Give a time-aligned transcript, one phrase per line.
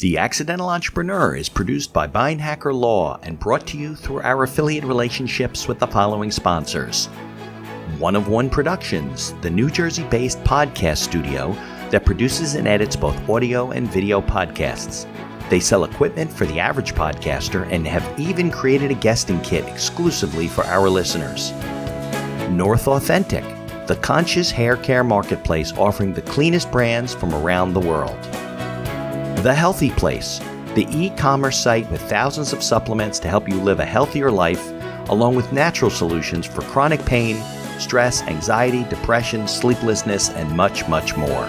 [0.00, 4.84] The Accidental Entrepreneur is produced by Beinhacker Law and brought to you through our affiliate
[4.84, 7.04] relationships with the following sponsors.
[7.98, 11.52] One of One Productions, the New Jersey based podcast studio
[11.90, 15.06] that produces and edits both audio and video podcasts.
[15.50, 20.48] They sell equipment for the average podcaster and have even created a guesting kit exclusively
[20.48, 21.52] for our listeners.
[22.48, 23.44] North Authentic,
[23.86, 28.16] the conscious hair care marketplace offering the cleanest brands from around the world.
[29.42, 30.38] The Healthy Place,
[30.74, 34.62] the e commerce site with thousands of supplements to help you live a healthier life,
[35.08, 37.42] along with natural solutions for chronic pain,
[37.78, 41.46] stress, anxiety, depression, sleeplessness, and much, much more.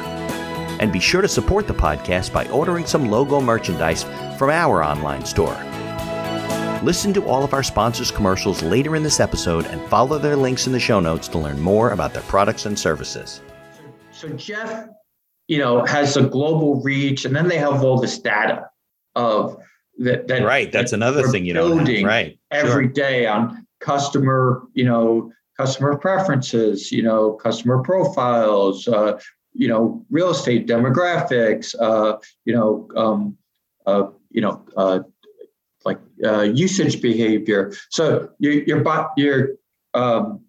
[0.80, 4.04] And be sure to support the podcast by ordering some logo merchandise
[4.38, 5.62] from our online store.
[6.84, 10.66] Listen to all of our sponsors' commercials later in this episode and follow their links
[10.66, 13.42] in the show notes to learn more about their products and services.
[14.14, 14.88] So, Jeff
[15.52, 18.70] you know, has a global reach, and then they have all this data
[19.16, 19.58] of
[19.98, 20.26] that.
[20.30, 20.72] that right.
[20.72, 21.76] That's that another thing you know.
[21.76, 22.40] Right.
[22.52, 22.94] every sure.
[22.94, 29.20] day on customer, you know, customer preferences, you know, customer profiles, uh,
[29.52, 33.38] you know, real estate demographics, uh, you know, um,
[33.86, 35.02] uh, you know, uh,
[35.84, 37.74] like uh, usage behavior.
[37.90, 39.50] So you're you're, you're
[39.96, 40.46] um,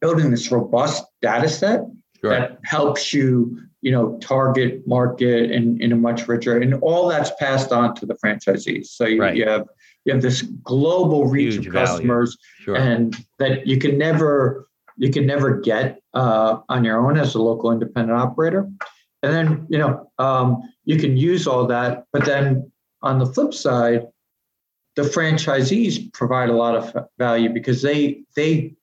[0.00, 1.82] building this robust data set
[2.20, 2.30] sure.
[2.30, 7.30] that helps you you know, target market in, in a much richer, and all that's
[7.38, 8.86] passed on to the franchisees.
[8.86, 9.36] So you, right.
[9.36, 9.64] you have
[10.04, 12.74] you have this global reach Huge of customers, sure.
[12.74, 17.40] and that you can never you can never get uh, on your own as a
[17.40, 18.68] local independent operator.
[19.22, 23.54] And then you know um, you can use all that, but then on the flip
[23.54, 24.08] side,
[24.96, 28.74] the franchisees provide a lot of value because they they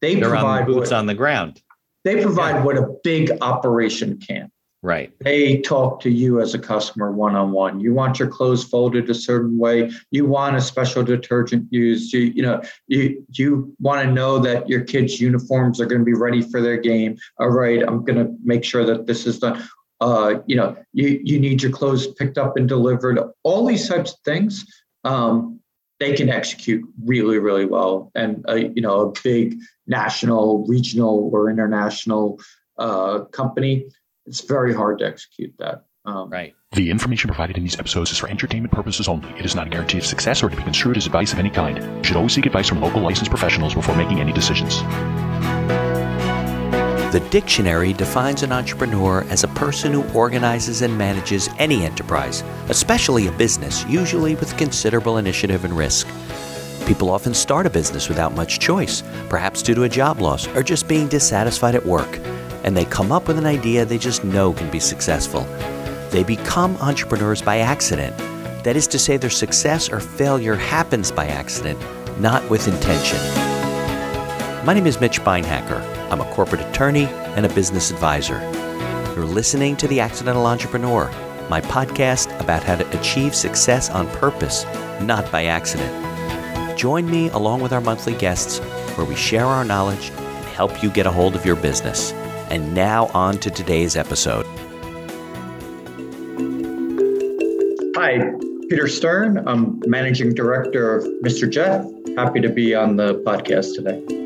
[0.00, 1.60] they They're provide on boots what, on the ground.
[2.04, 2.64] They provide yeah.
[2.64, 4.50] what a big operation can.
[4.84, 5.12] Right.
[5.20, 7.78] They talk to you as a customer one on one.
[7.78, 9.92] You want your clothes folded a certain way.
[10.10, 12.12] You want a special detergent used.
[12.12, 16.04] You, you know, you you want to know that your kids' uniforms are going to
[16.04, 17.16] be ready for their game.
[17.38, 19.62] All right, I'm going to make sure that this is done.
[20.00, 23.20] Uh, you know, you you need your clothes picked up and delivered.
[23.44, 24.64] All these types of things.
[25.04, 25.60] Um,
[26.02, 28.10] they can execute really, really well.
[28.14, 32.40] And uh, you know, a big national, regional, or international
[32.78, 33.86] uh, company,
[34.26, 35.84] it's very hard to execute that.
[36.04, 36.54] Um, right.
[36.72, 39.30] The information provided in these episodes is for entertainment purposes only.
[39.38, 41.50] It is not a guarantee of success or to be construed as advice of any
[41.50, 41.78] kind.
[41.78, 44.82] You should always seek advice from local licensed professionals before making any decisions.
[47.12, 53.26] The dictionary defines an entrepreneur as a person who organizes and manages any enterprise, especially
[53.26, 56.08] a business, usually with considerable initiative and risk.
[56.86, 60.62] People often start a business without much choice, perhaps due to a job loss or
[60.62, 62.18] just being dissatisfied at work,
[62.64, 65.42] and they come up with an idea they just know can be successful.
[66.08, 68.16] They become entrepreneurs by accident.
[68.64, 71.78] That is to say, their success or failure happens by accident,
[72.18, 73.18] not with intention.
[74.64, 76.01] My name is Mitch Beinhacker.
[76.12, 77.06] I'm a corporate attorney
[77.36, 78.38] and a business advisor.
[79.16, 81.10] You're listening to The Accidental Entrepreneur,
[81.48, 84.66] my podcast about how to achieve success on purpose,
[85.00, 86.78] not by accident.
[86.78, 88.58] Join me along with our monthly guests
[88.94, 92.12] where we share our knowledge and help you get a hold of your business.
[92.50, 94.44] And now on to today's episode.
[97.96, 98.18] Hi,
[98.68, 99.48] Peter Stern.
[99.48, 101.48] I'm managing director of Mr.
[101.48, 101.86] Jeff.
[102.18, 104.21] Happy to be on the podcast today.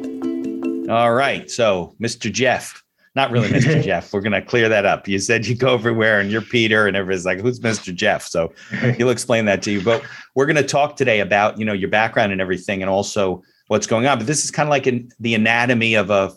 [0.89, 1.51] All right.
[1.51, 2.33] So, Mr.
[2.33, 2.83] Jeff,
[3.15, 3.83] not really Mr.
[3.85, 4.13] Jeff.
[4.13, 5.09] We're going to clear that up.
[5.09, 7.95] You said you go everywhere and you're Peter, and everybody's like, who's Mr.
[7.95, 8.23] Jeff?
[8.23, 8.53] So,
[8.97, 9.83] he'll explain that to you.
[9.83, 10.03] But
[10.35, 13.87] we're going to talk today about, you know, your background and everything, and also what's
[13.87, 14.19] going on.
[14.19, 16.35] But this is kind of like in the anatomy of a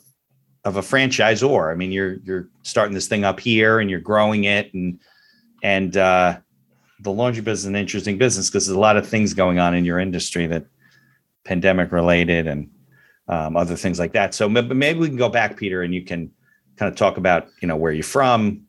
[0.65, 1.71] of a franchisor.
[1.71, 4.99] I mean, you're you're starting this thing up here and you're growing it and
[5.63, 6.37] and uh
[7.01, 9.73] the laundry business is an interesting business because there's a lot of things going on
[9.73, 10.65] in your industry that
[11.45, 12.69] pandemic related and
[13.29, 14.33] um, other things like that.
[14.33, 16.31] So maybe we can go back, Peter, and you can
[16.75, 18.61] kind of talk about you know where you're from,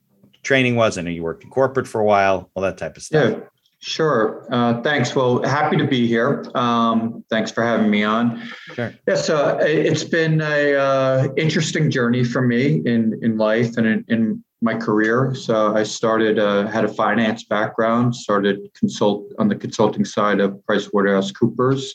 [0.43, 0.98] training was.
[0.98, 3.32] I know you worked in corporate for a while, all that type of stuff.
[3.32, 3.44] Yeah,
[3.81, 4.46] sure.
[4.52, 5.17] Uh, thanks.
[5.17, 6.44] Well, happy to be here.
[6.55, 8.43] Um, thanks for having me on.
[8.75, 8.93] Sure.
[9.08, 14.05] Yes, uh, it's been a uh, interesting journey for me in in life and in,
[14.08, 15.34] in my career.
[15.34, 20.52] So I started uh, had a finance background, started consult on the consulting side of
[20.69, 21.93] PricewaterhouseCoopers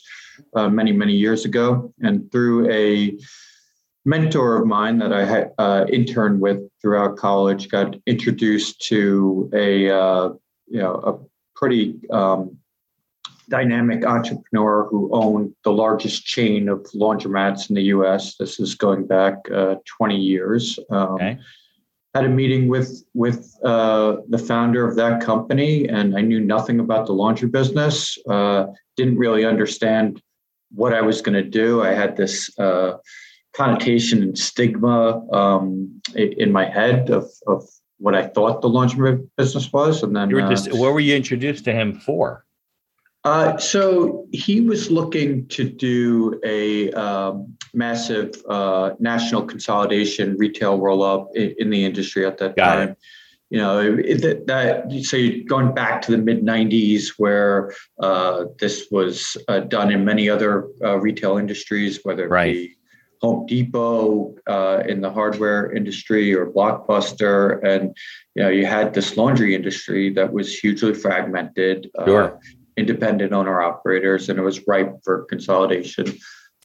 [0.54, 1.92] uh, many, many years ago.
[2.00, 3.18] And through a
[4.06, 9.90] mentor of mine that I had uh, interned with throughout college, got introduced to a
[9.90, 10.28] uh,
[10.68, 12.56] you know a pretty um,
[13.48, 18.36] dynamic entrepreneur who owned the largest chain of laundromats in the U.S.
[18.38, 20.78] This is going back uh, 20 years.
[20.90, 21.38] Um, okay.
[22.14, 26.80] had a meeting with with uh, the founder of that company, and I knew nothing
[26.80, 28.16] about the laundry business.
[28.28, 28.66] Uh,
[28.96, 30.22] didn't really understand
[30.74, 31.82] what I was going to do.
[31.82, 32.98] I had this uh,
[33.54, 37.64] connotation and stigma um, in my head of, of
[37.98, 41.16] what I thought the laundry business was, and then were just, uh, what were you
[41.16, 42.44] introduced to him for?
[43.24, 51.02] Uh, so he was looking to do a um, massive uh, national consolidation retail roll
[51.02, 52.88] up in, in, the industry at that Got time.
[52.90, 52.98] It.
[53.50, 57.72] You know, it, that so going back to the mid '90s, where
[58.02, 62.54] uh, this was uh, done in many other uh, retail industries, whether it right.
[62.54, 62.76] be
[63.22, 67.96] Home Depot uh, in the hardware industry or Blockbuster, and
[68.34, 71.88] you know, you had this laundry industry that was hugely fragmented.
[72.04, 72.40] Sure
[72.76, 76.06] independent owner operators, and it was ripe for consolidation.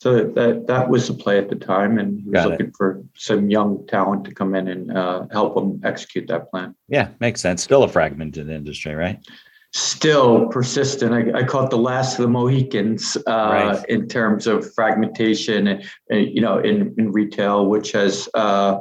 [0.01, 2.75] So that that was the play at the time, and he was Got looking it.
[2.75, 6.74] for some young talent to come in and uh, help him execute that plan.
[6.88, 7.62] Yeah, makes sense.
[7.62, 9.19] Still a fragmented industry, right?
[9.74, 11.13] Still persistent.
[11.13, 13.86] I, I call it the last of the Mohicans uh, right.
[13.89, 18.27] in terms of fragmentation, and, you know, in in retail, which has.
[18.33, 18.80] Uh,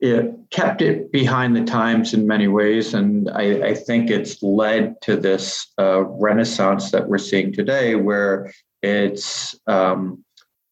[0.00, 2.92] it kept it behind the times in many ways.
[2.92, 8.52] And I, I think it's led to this uh, renaissance that we're seeing today, where
[8.84, 10.24] it's um,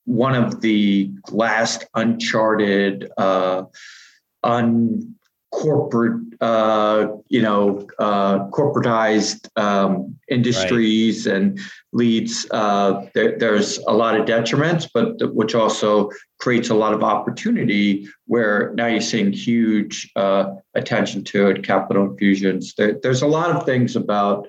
[0.04, 3.64] one of the last uncharted, uh,
[4.42, 5.14] un
[5.52, 11.36] corporate, uh, you know, uh, corporatized um, industries right.
[11.36, 11.60] and
[11.92, 12.46] leads.
[12.50, 16.10] Uh, there, there's a lot of detriments, but which also
[16.40, 18.08] creates a lot of opportunity.
[18.26, 22.74] Where now you're seeing huge uh, attention to it, capital infusions.
[22.74, 24.48] There, there's a lot of things about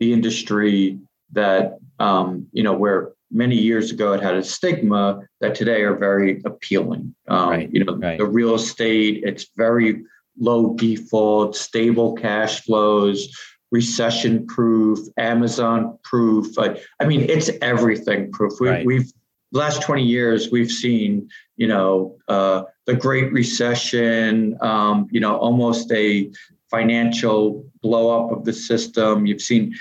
[0.00, 0.98] the industry
[1.32, 5.96] that um, you know where many years ago it had a stigma that today are
[5.96, 7.14] very appealing.
[7.28, 8.18] Um, right, you know, right.
[8.18, 10.02] the real estate, it's very
[10.38, 13.28] low default, stable cash flows,
[13.70, 16.58] recession proof, Amazon proof.
[16.58, 18.54] I, I mean, it's everything proof.
[18.60, 18.86] We, right.
[18.86, 19.12] We've
[19.52, 25.90] last 20 years, we've seen, you know, uh, the Great Recession, um, you know, almost
[25.92, 26.30] a
[26.70, 29.26] financial blow up of the system.
[29.26, 29.74] You've seen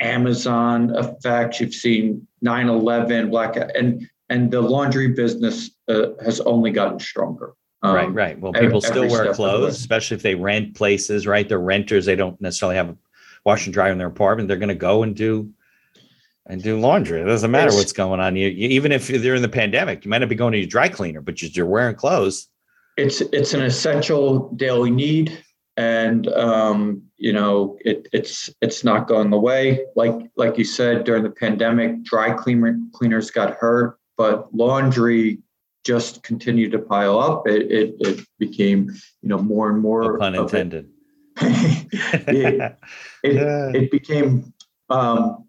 [0.00, 1.60] Amazon effects.
[1.60, 7.52] You've seen 9/11, Black, and and the laundry business uh, has only gotten stronger.
[7.82, 8.40] Um, right, right.
[8.40, 11.48] Well, people still wear clothes, especially if they rent places, right?
[11.48, 12.04] They're renters.
[12.04, 12.96] They don't necessarily have a
[13.44, 14.48] wash and dry in their apartment.
[14.48, 15.50] They're going to go and do
[16.46, 17.20] and do laundry.
[17.20, 18.36] It doesn't matter what's going on.
[18.36, 20.66] You, you, even if they're in the pandemic, you might not be going to your
[20.66, 22.48] dry cleaner, but you're wearing clothes.
[22.96, 25.42] It's it's an essential daily need,
[25.76, 29.84] and um, you know it, it's it's not going away.
[29.94, 35.38] Like like you said during the pandemic, dry cleaner cleaners got hurt, but laundry
[35.84, 37.46] just continued to pile up.
[37.46, 38.90] It, it, it became,
[39.22, 40.02] you know, more and more.
[40.02, 40.88] No pun intended.
[41.42, 42.76] It,
[43.22, 43.70] it, yeah.
[43.74, 44.52] it, became
[44.88, 45.46] um,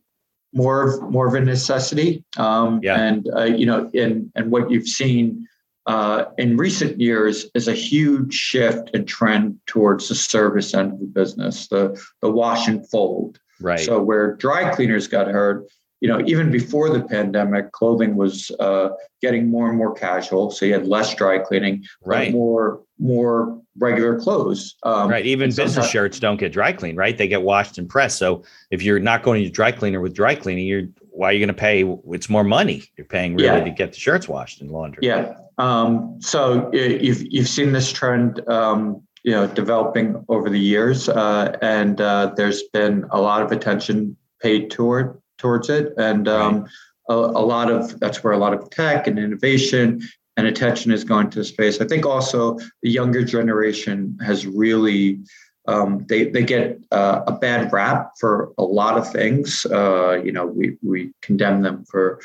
[0.53, 2.23] more of more of a necessity.
[2.37, 3.01] Um, yeah.
[3.01, 5.47] And uh, you know, and and what you've seen
[5.87, 10.99] uh, in recent years is a huge shift and trend towards the service end of
[10.99, 13.39] the business, the the wash and fold.
[13.59, 13.79] Right.
[13.79, 15.67] So where dry cleaners got hurt,
[16.01, 18.89] you know, even before the pandemic, clothing was uh,
[19.21, 20.49] getting more and more casual.
[20.49, 22.31] So you had less dry cleaning, right?
[22.31, 24.75] More more regular clothes.
[24.83, 25.25] Um, right.
[25.25, 27.17] Even business shirts don't get dry cleaned, right?
[27.17, 28.17] They get washed and pressed.
[28.17, 31.39] So if you're not going to dry cleaner with dry cleaning, you're why are you
[31.39, 31.83] going to pay?
[32.15, 33.63] It's more money you're paying really yeah.
[33.63, 35.03] to get the shirts washed and laundered.
[35.03, 35.35] Yeah.
[35.61, 38.47] Um, so you've you've seen this trend.
[38.49, 43.51] Um, you know, developing over the years, uh, and uh, there's been a lot of
[43.51, 45.93] attention paid toward towards it.
[45.97, 46.65] And um,
[47.07, 50.01] a, a, lot of that's where a lot of tech and innovation
[50.37, 51.79] and attention is going to space.
[51.79, 55.19] I think also the younger generation has really
[55.67, 59.65] um, they they get uh, a bad rap for a lot of things.
[59.65, 62.19] Uh, you know, we we condemn them for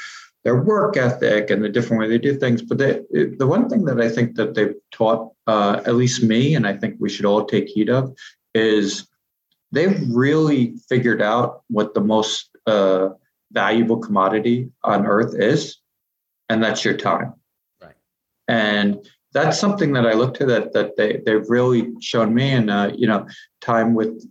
[0.46, 2.62] their work ethic and the different way they do things.
[2.62, 6.54] But they, the one thing that I think that they've taught, uh, at least me,
[6.54, 8.16] and I think we should all take heed of,
[8.54, 9.08] is
[9.72, 13.08] they've really figured out what the most uh,
[13.50, 15.78] valuable commodity on earth is,
[16.48, 17.34] and that's your time.
[17.82, 17.96] Right.
[18.46, 22.70] And that's something that I look to that that they they've really shown me, and
[22.70, 23.26] uh, you know,
[23.60, 24.24] time with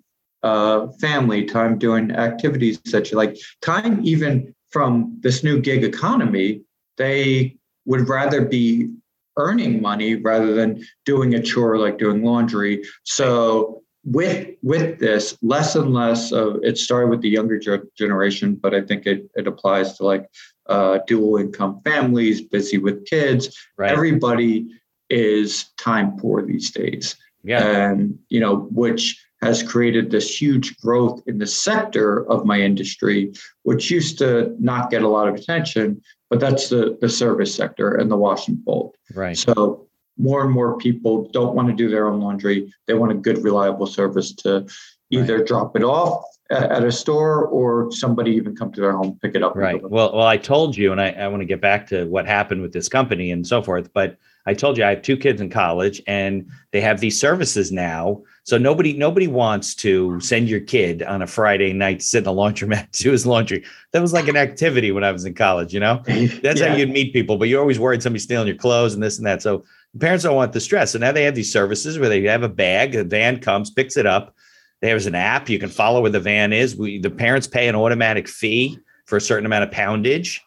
[0.43, 6.61] uh, family, time doing activities that you like, time even from this new gig economy.
[6.97, 7.55] They
[7.85, 8.89] would rather be
[9.37, 12.83] earning money rather than doing a chore like doing laundry.
[13.03, 17.59] So with with this less and less of it started with the younger
[17.97, 20.29] generation but i think it, it applies to like
[20.69, 23.43] uh, dual income families busy with kids
[23.77, 23.89] right.
[23.89, 24.67] everybody
[25.09, 27.15] is time poor these days
[27.45, 27.63] Yeah.
[27.63, 33.31] And, you know, which has created this huge growth in the sector of my industry,
[33.61, 37.93] which used to not get a lot of attention, but that's the, the service sector
[37.93, 38.95] and the wash and fold.
[39.13, 39.37] Right.
[39.37, 39.87] So
[40.17, 42.73] more and more people don't want to do their own laundry.
[42.87, 44.65] They want a good, reliable service to
[45.11, 45.47] either right.
[45.47, 49.41] drop it off at a store or somebody even come to their home pick it
[49.41, 52.05] up right well well i told you and I, I want to get back to
[52.05, 55.17] what happened with this company and so forth but i told you i have two
[55.17, 58.21] kids in college and they have these services now.
[58.43, 62.23] So nobody nobody wants to send your kid on a friday night to sit in
[62.25, 63.63] the laundromat to do his laundry.
[63.91, 66.01] That was like an activity when i was in college you know?
[66.05, 66.69] That's yeah.
[66.69, 69.25] how you'd meet people but you're always worried somebody stealing your clothes and this and
[69.25, 69.41] that.
[69.41, 69.63] So
[69.99, 70.91] parents don't want the stress.
[70.91, 73.97] So now they have these services where they have a bag a van comes picks
[73.97, 74.35] it up.
[74.81, 76.75] There's an app you can follow where the van is.
[76.75, 80.41] We the parents pay an automatic fee for a certain amount of poundage,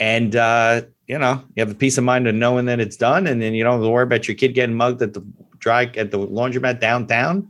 [0.00, 3.26] and uh, you know you have a peace of mind of knowing that it's done,
[3.26, 5.24] and then you don't have to worry about your kid getting mugged at the
[5.58, 7.48] dry at the laundromat downtown,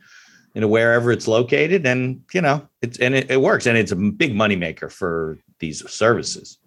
[0.54, 3.92] you know wherever it's located, and you know it's and it, it works, and it's
[3.92, 6.58] a big moneymaker for these services.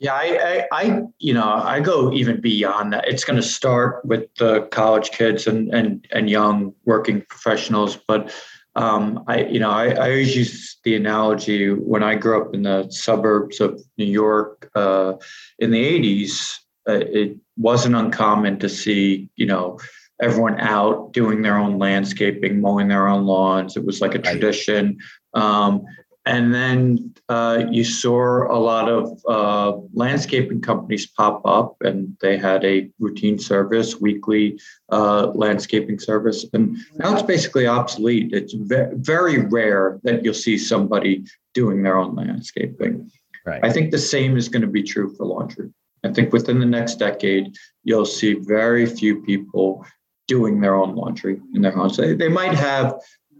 [0.00, 3.06] Yeah, I, I, I, you know, I go even beyond that.
[3.06, 8.34] It's going to start with the college kids and and and young working professionals, but
[8.76, 12.62] um, I, you know, I, I, always use the analogy when I grew up in
[12.62, 15.14] the suburbs of New York uh,
[15.58, 16.58] in the '80s.
[16.88, 19.78] Uh, it wasn't uncommon to see, you know,
[20.20, 23.76] everyone out doing their own landscaping, mowing their own lawns.
[23.76, 24.98] It was like a tradition.
[25.34, 25.82] Um,
[26.26, 32.36] and then uh, you saw a lot of uh, landscaping companies pop up, and they
[32.36, 36.44] had a routine service, weekly uh, landscaping service.
[36.52, 38.32] And now it's basically obsolete.
[38.32, 43.10] It's ve- very rare that you'll see somebody doing their own landscaping.
[43.46, 43.64] Right.
[43.64, 45.70] I think the same is going to be true for laundry.
[46.04, 49.86] I think within the next decade, you'll see very few people
[50.26, 51.96] doing their own laundry in their homes.
[51.96, 52.94] They, they might have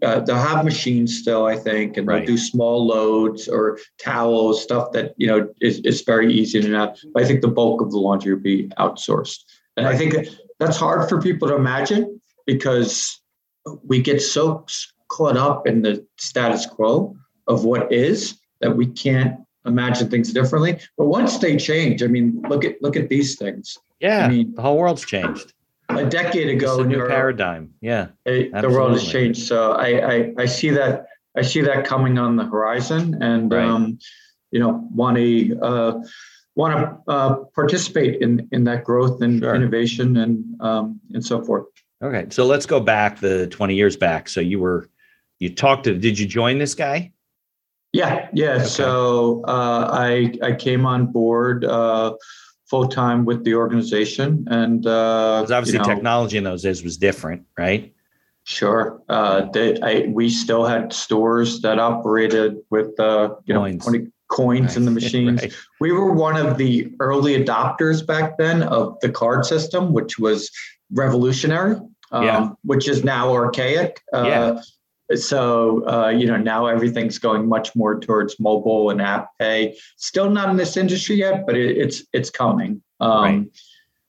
[0.05, 4.93] uh, they'll have machines still, I think, and they'll do small loads or towels, stuff
[4.93, 6.99] that you know is, is very easy to not.
[7.13, 9.41] But I think the bulk of the laundry will be outsourced,
[9.77, 9.95] and right.
[9.95, 13.21] I think that's hard for people to imagine because
[13.83, 14.67] we get so
[15.09, 20.79] caught up in the status quo of what is that we can't imagine things differently.
[20.99, 23.79] But once they change, I mean, look at look at these things.
[24.01, 25.55] Yeah, I mean, the whole world's changed
[25.89, 26.75] a decade ago.
[26.75, 27.75] It's a new paradigm.
[27.81, 29.47] Yeah, it, the world has changed.
[29.47, 33.65] So I, I, I see that I see that coming on the horizon, and right.
[33.65, 33.99] um,
[34.51, 36.01] you know, want to uh,
[36.55, 39.55] want to uh, participate in in that growth and sure.
[39.55, 41.67] innovation and um, and so forth.
[42.03, 44.29] Okay, so let's go back the twenty years back.
[44.29, 44.89] So you were
[45.39, 45.95] you talked to.
[45.95, 47.13] Did you join this guy?
[47.93, 48.55] Yeah, yeah.
[48.55, 48.65] Okay.
[48.65, 51.65] So uh, I I came on board.
[52.75, 54.49] Full time with the organization.
[54.51, 57.95] And uh, obviously, you know, technology in those days was different, right?
[58.43, 59.01] Sure.
[59.09, 63.87] Uh, they, I, we still had stores that operated with uh, you coins.
[63.87, 64.77] know coins right.
[64.79, 65.43] in the machines.
[65.43, 65.55] right.
[65.79, 70.51] We were one of the early adopters back then of the card system, which was
[70.93, 71.77] revolutionary.
[72.11, 72.49] Um, yeah.
[72.65, 74.01] which is now archaic.
[74.13, 74.61] Uh, yeah
[75.15, 80.31] so uh, you know now everything's going much more towards mobile and app pay still
[80.31, 83.47] not in this industry yet but it, it's it's coming um, right.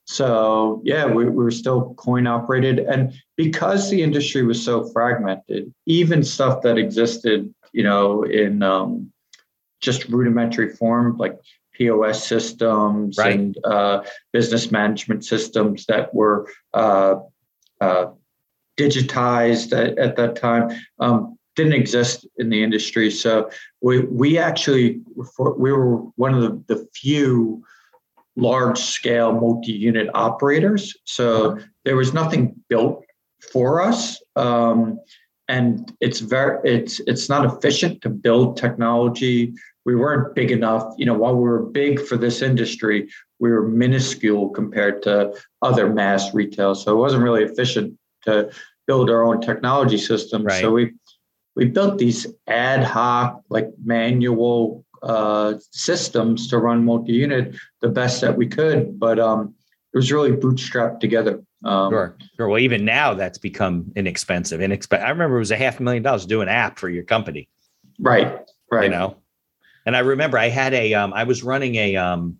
[0.05, 6.23] so yeah we, we're still coin operated and because the industry was so fragmented even
[6.23, 9.11] stuff that existed you know in um,
[9.81, 11.37] just rudimentary form like
[11.77, 13.35] pos systems right.
[13.35, 17.15] and uh, business management systems that were uh,
[17.81, 18.05] uh
[18.77, 23.09] digitized at, at that time um, didn't exist in the industry.
[23.09, 23.49] So
[23.81, 25.01] we we actually
[25.57, 27.63] we were one of the, the few
[28.35, 30.95] large scale multi unit operators.
[31.05, 33.05] So there was nothing built
[33.51, 34.21] for us.
[34.35, 34.99] Um,
[35.47, 39.53] and it's very it's it's not efficient to build technology
[39.85, 43.07] we weren't big enough you know while we were big for this industry
[43.39, 48.51] we were minuscule compared to other mass retail so it wasn't really efficient to
[48.87, 50.45] build our own technology systems.
[50.45, 50.61] Right.
[50.61, 50.93] So we
[51.55, 58.35] we built these ad hoc, like manual uh, systems to run multi-unit the best that
[58.35, 59.53] we could, but um,
[59.93, 61.41] it was really bootstrapped together.
[61.63, 62.47] Um, sure, sure.
[62.49, 64.61] Well, even now that's become inexpensive.
[64.61, 65.05] Inexpensive.
[65.05, 67.03] I remember it was a half a million dollars to do an app for your
[67.03, 67.47] company.
[67.99, 68.39] Right.
[68.71, 68.85] Right.
[68.85, 69.17] You know,
[69.85, 72.37] and I remember I had a um, I was running a um,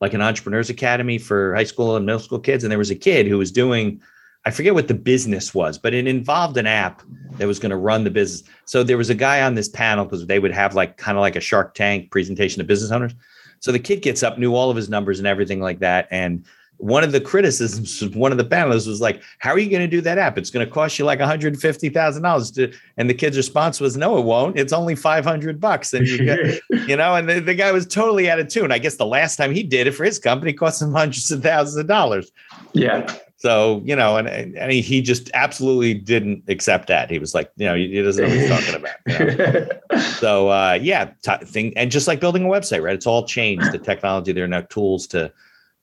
[0.00, 2.94] like an entrepreneurs academy for high school and middle school kids, and there was a
[2.94, 4.00] kid who was doing
[4.46, 7.02] I forget what the business was, but it involved an app
[7.38, 8.48] that was going to run the business.
[8.66, 11.22] So there was a guy on this panel because they would have like kind of
[11.22, 13.14] like a Shark Tank presentation to business owners.
[13.60, 16.44] So the kid gets up, knew all of his numbers and everything like that, and
[16.78, 19.88] one of the criticisms, one of the panelists was like, "How are you going to
[19.88, 20.36] do that app?
[20.38, 22.56] It's going to cost you like one hundred fifty thousand dollars."
[22.96, 24.58] And the kid's response was, "No, it won't.
[24.58, 27.86] It's only five hundred bucks." And you, get, you know, and the, the guy was
[27.86, 28.72] totally out of tune.
[28.72, 31.42] I guess the last time he did it for his company cost him hundreds of
[31.42, 32.30] thousands of dollars.
[32.72, 33.06] Yeah.
[33.36, 37.10] So you know, and and he just absolutely didn't accept that.
[37.10, 38.96] He was like, you know, he doesn't know what he's talking about.
[39.06, 40.00] You know?
[40.18, 42.94] so uh, yeah, t- thing, and just like building a website, right?
[42.94, 43.72] It's all changed.
[43.72, 45.32] The technology, there are now tools to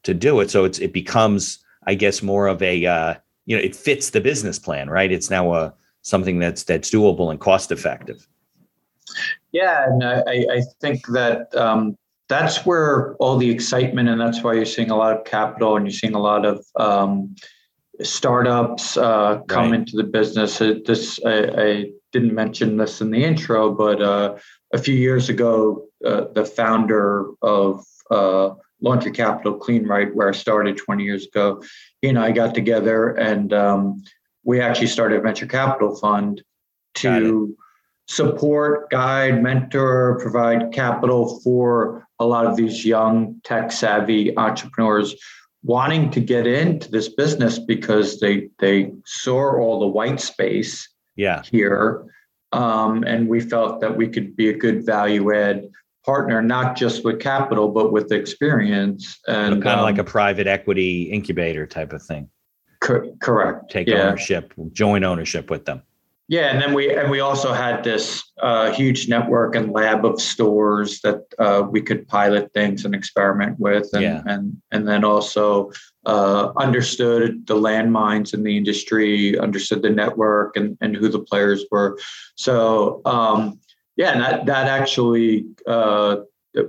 [0.03, 0.49] to do it.
[0.49, 3.15] So it's it becomes, I guess, more of a uh,
[3.45, 5.11] you know, it fits the business plan, right?
[5.11, 8.27] It's now a something that's that's doable and cost effective.
[9.51, 11.97] Yeah, and I, I think that um,
[12.31, 15.85] that's where all the excitement, and that's why you're seeing a lot of capital, and
[15.85, 17.35] you're seeing a lot of um,
[18.01, 19.81] startups uh, come right.
[19.81, 20.59] into the business.
[20.59, 24.35] This I, I, didn't mention this in the intro, but uh,
[24.73, 28.49] a few years ago, uh, the founder of uh,
[28.81, 31.63] Laundry Capital Clean Rite, where I started 20 years ago,
[32.01, 34.03] he and I got together and um,
[34.43, 36.43] we actually started a venture capital fund
[36.95, 37.55] to
[38.09, 45.15] support, guide, mentor, provide capital for a lot of these young tech savvy entrepreneurs
[45.63, 51.41] wanting to get into this business because they they saw all the white space yeah.
[51.43, 52.05] here
[52.51, 55.69] um, and we felt that we could be a good value add
[56.05, 59.19] partner, not just with capital, but with experience.
[59.27, 62.29] And so kind of um, like a private equity incubator type of thing.
[62.81, 63.69] Co- correct.
[63.69, 64.07] Take yeah.
[64.07, 65.83] ownership, join ownership with them.
[66.31, 70.21] Yeah, and then we and we also had this uh, huge network and lab of
[70.21, 74.21] stores that uh, we could pilot things and experiment with, and yeah.
[74.25, 75.73] and and then also
[76.05, 81.65] uh, understood the landmines in the industry, understood the network and and who the players
[81.69, 81.99] were.
[82.35, 83.59] So um,
[83.97, 86.15] yeah, and that that actually uh,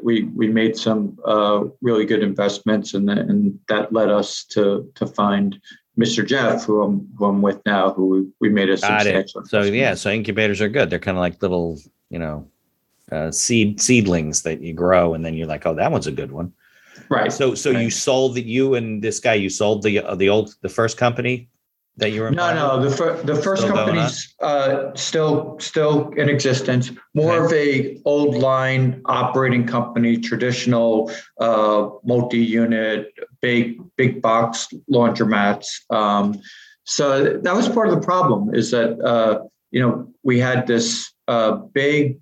[0.02, 5.07] we we made some uh, really good investments, and and that led us to to
[5.07, 5.57] find
[5.99, 6.27] Mr.
[6.27, 9.43] Jeff, who I'm who I'm with now, who we, made a Got substantial.
[9.43, 9.49] It.
[9.49, 10.89] So yeah, so incubators are good.
[10.89, 12.49] They're kind of like little, you know,
[13.11, 16.33] uh, seed seedlings that you grow, and then you're like, oh, that one's a good
[16.33, 16.53] one.
[17.11, 17.33] Right.
[17.33, 17.83] So so right.
[17.83, 20.97] you sold that you and this guy you sold the uh, the old the first
[20.97, 21.49] company
[21.99, 26.28] that you were no no the, fir- the first still company's uh, still still in
[26.28, 27.91] existence more okay.
[27.91, 36.41] of a old line operating company traditional uh, multi-unit big big box laundromats um,
[36.85, 41.13] so that was part of the problem is that uh, you know we had this
[41.28, 42.19] uh, big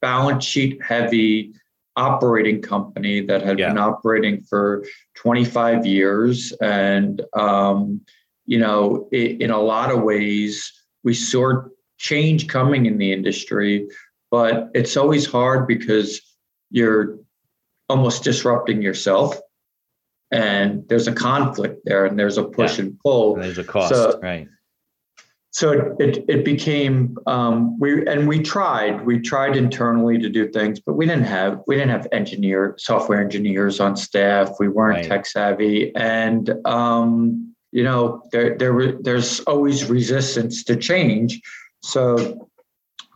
[0.00, 1.52] balance sheet heavy
[1.96, 3.68] operating company that had yeah.
[3.68, 6.52] been operating for 25 years.
[6.60, 8.02] And um,
[8.44, 11.62] you know, it, in a lot of ways, we saw
[11.98, 13.88] change coming in the industry,
[14.30, 16.20] but it's always hard because
[16.70, 17.18] you're
[17.88, 19.36] almost disrupting yourself
[20.30, 22.86] and there's a conflict there and there's a push yeah.
[22.86, 23.34] and pull.
[23.34, 24.48] And there's a cost, so, right?
[25.50, 30.80] So it, it became um, we and we tried we tried internally to do things,
[30.80, 34.50] but we didn't have we didn't have engineer software engineers on staff.
[34.60, 35.08] We weren't right.
[35.08, 41.40] tech savvy, and um, you know, there, there there's always resistance to change.
[41.82, 42.48] So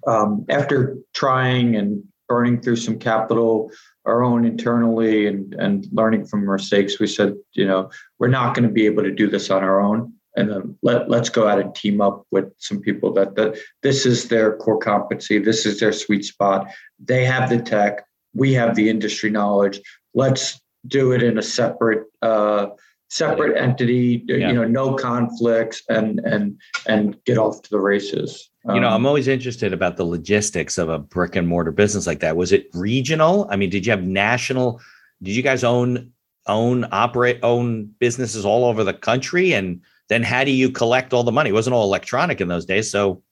[0.06, 3.70] um, after trying and burning through some capital,
[4.04, 8.68] our own internally, and and learning from mistakes, we said, you know, we're not going
[8.68, 10.12] to be able to do this on our own.
[10.36, 14.06] And then let, let's go out and team up with some people that, that this
[14.06, 15.38] is their core competency.
[15.38, 16.68] This is their sweet spot.
[17.04, 18.04] They have the tech.
[18.32, 19.80] We have the industry knowledge.
[20.14, 22.68] Let's do it in a separate uh,
[23.10, 24.48] separate entity, yeah.
[24.48, 28.50] you know, no conflicts and and and get off to the races.
[28.66, 31.72] Um, you know, I'm um, always interested about the logistics of a brick and mortar
[31.72, 32.36] business like that.
[32.36, 33.46] Was it regional?
[33.50, 34.80] I mean, did you have national?
[35.22, 36.12] Did you guys own
[36.46, 39.52] own operate own businesses all over the country?
[39.52, 41.50] And then how do you collect all the money?
[41.50, 43.22] It wasn't all electronic in those days, so.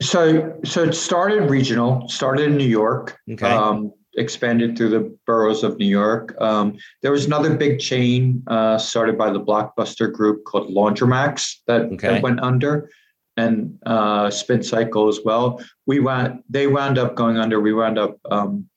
[0.00, 2.08] So, so it started regional.
[2.08, 3.18] Started in New York.
[3.32, 3.50] Okay.
[3.50, 6.34] Um, expanded through the boroughs of New York.
[6.40, 11.82] Um, there was another big chain uh, started by the Blockbuster Group called Laundromax that,
[11.82, 12.08] okay.
[12.08, 12.90] that went under,
[13.36, 15.62] and uh, Spin Cycle as well.
[15.86, 17.60] We went; they wound up going under.
[17.60, 18.68] We wound up um,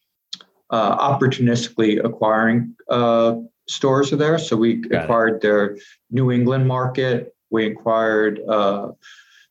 [0.70, 3.36] uh, opportunistically acquiring uh,
[3.68, 4.38] stores there.
[4.38, 5.42] So we Got acquired it.
[5.42, 5.78] their
[6.10, 7.34] New England market.
[7.50, 8.92] We acquired uh,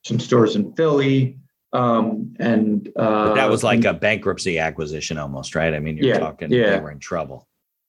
[0.05, 1.40] some stores in Philly.
[1.73, 5.73] Um, and uh, that was like a bankruptcy acquisition almost, right?
[5.73, 6.71] I mean, you're yeah, talking yeah.
[6.71, 7.47] they were in trouble.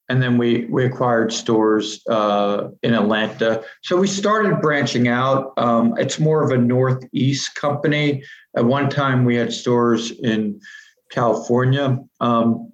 [0.10, 3.64] And then we we acquired stores uh, in Atlanta.
[3.82, 5.54] So we started branching out.
[5.58, 8.24] Um, it's more of a northeast company.
[8.58, 10.60] At one time, we had stores in
[11.12, 11.98] California.
[12.20, 12.74] Um,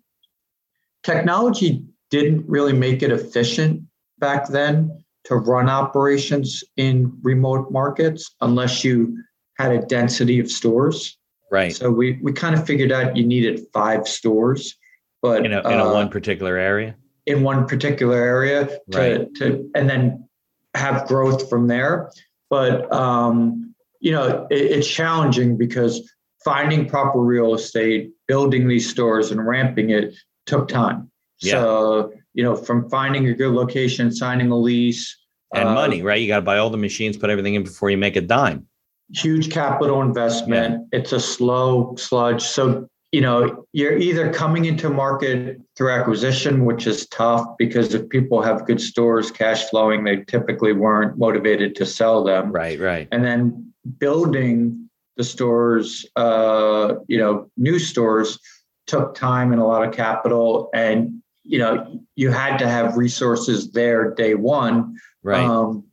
[1.04, 3.84] technology didn't really make it efficient
[4.18, 9.16] back then to run operations in remote markets unless you
[9.58, 11.18] had a density of stores.
[11.52, 11.76] Right.
[11.76, 14.76] So we we kind of figured out you needed five stores,
[15.22, 16.96] but in a, in a uh, one particular area.
[17.26, 19.36] in one particular area to, Right.
[19.36, 20.28] to and then
[20.74, 22.12] have growth from there.
[22.50, 26.10] But um, you know, it, it's challenging because
[26.44, 30.14] finding proper real estate, building these stores and ramping it
[30.46, 31.10] took time.
[31.42, 31.54] Yeah.
[31.54, 35.18] So, you know, from finding a good location, signing a lease,
[35.54, 36.22] And uh, money, right?
[36.22, 38.68] You got to buy all the machines, put everything in before you make a dime.
[39.14, 40.88] Huge capital investment.
[40.92, 42.42] It's a slow sludge.
[42.42, 48.10] So, you know, you're either coming into market through acquisition, which is tough because if
[48.10, 52.52] people have good stores, cash flowing, they typically weren't motivated to sell them.
[52.52, 53.08] Right, right.
[53.12, 58.40] And then building the stores, uh, you know, new stores
[58.88, 60.70] took time and a lot of capital.
[60.74, 64.96] And, you know, you had to have resources there day one.
[65.24, 65.44] Right.
[65.44, 65.86] Um,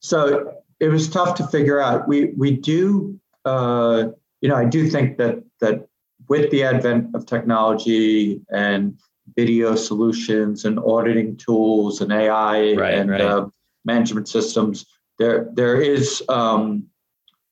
[0.00, 2.08] so it was tough to figure out.
[2.08, 4.08] We we do, uh,
[4.40, 5.86] you know, I do think that that
[6.28, 8.98] with the advent of technology and
[9.36, 13.20] video solutions and auditing tools and AI Right, and right.
[13.20, 13.48] Uh,
[13.84, 14.86] management systems,
[15.18, 16.22] there there is.
[16.28, 16.86] Um,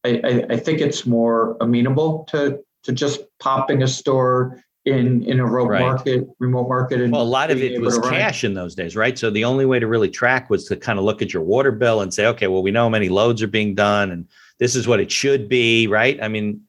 [0.05, 5.41] I, I, I think it's more amenable to to just popping a store in in
[5.41, 5.81] a remote Right.
[5.81, 7.01] market, remote market.
[7.01, 9.19] And Well, a lot of it was cash in those days, right?
[9.19, 11.73] So the only way to really track was to kind of look at your water
[11.73, 14.27] bill and say, okay, well, we know how many loads are being done and
[14.59, 16.19] this is what it should be, right?
[16.23, 16.63] I mean,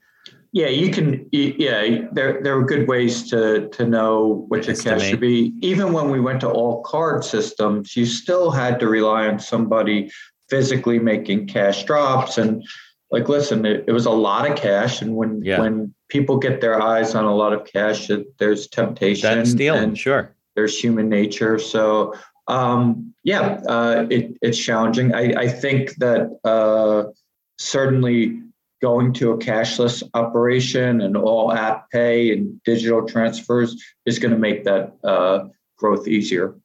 [0.51, 1.27] Yeah, you can.
[1.31, 5.53] Yeah, there there are good ways to to know what your cash should be.
[5.61, 10.09] Even when we went to all card systems, you still had to rely on somebody
[10.49, 12.39] physically making cash drops.
[12.39, 12.63] And
[13.11, 15.01] like, listen, it, it was a lot of cash.
[15.01, 15.59] And when Yeah.
[15.59, 19.83] when people get their eyes on a lot of cash, it, there's temptation that's stealing,
[19.83, 20.35] and sure.
[20.55, 21.59] there's human nature.
[21.59, 22.13] So
[22.47, 25.13] um, yeah, uh, it, it's challenging.
[25.13, 27.11] I, I think that uh,
[27.57, 28.41] certainly
[28.81, 34.37] going to a cashless operation and all app pay and digital transfers is going to
[34.39, 36.55] make that uh, growth easier.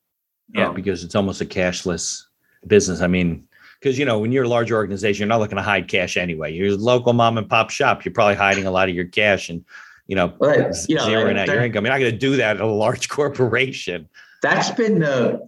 [0.54, 2.22] Yeah, Um, because it's almost a cashless
[2.66, 3.00] business.
[3.00, 3.46] I mean,
[3.85, 6.51] because you know, when you're a large organization, you're not looking to hide cash anyway.
[6.51, 8.03] You're a local mom and pop shop.
[8.03, 9.62] You're probably hiding a lot of your cash and
[10.07, 11.85] you know, Right, uh, you know, zeroing out your income.
[11.85, 14.09] You're not going to do that at a large corporation.
[14.42, 15.47] that's been the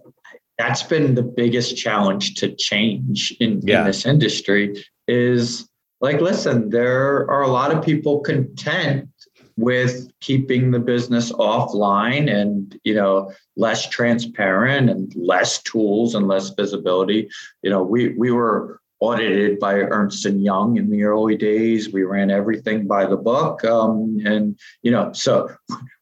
[0.59, 3.81] that's been the biggest challenge to change in, Yeah.
[3.81, 5.67] in this industry is
[5.99, 9.09] like listen there are a lot of people content
[9.57, 16.51] with keeping the business offline and you know less transparent and less tools and less
[16.51, 17.29] visibility.
[17.63, 21.91] You know we we were audited by ernst and young in the early days.
[21.91, 25.49] We ran everything by the book um, and you know so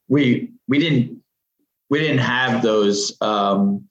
[0.08, 1.22] we we didn't
[1.90, 3.88] we didn't have those um,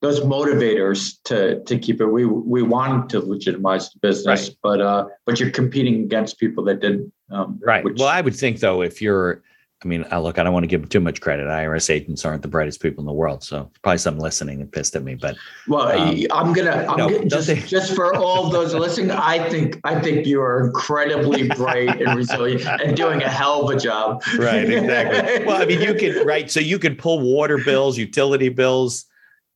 [0.00, 2.06] those motivators to to keep it.
[2.06, 4.56] We we wanted to legitimize the business, Right.
[4.62, 7.12] but uh, but you're competing against people that didn't.
[7.30, 7.84] Um, Right.
[7.84, 9.42] which- well, I would think though, if you're,
[9.84, 11.46] I mean, I look, I don't want to give them too much credit.
[11.46, 14.96] IRS agents aren't the brightest people in the world, so probably some listening and pissed
[14.96, 15.14] at me.
[15.14, 16.86] But well, um, I'm gonna.
[16.88, 19.10] I'm no, gonna just they- just for all those listening.
[19.10, 23.76] I think I think you are incredibly bright and resilient and doing a hell of
[23.76, 24.22] a job.
[24.38, 25.44] right, exactly.
[25.44, 29.04] well, I mean, you could right, so you could pull water bills, utility bills.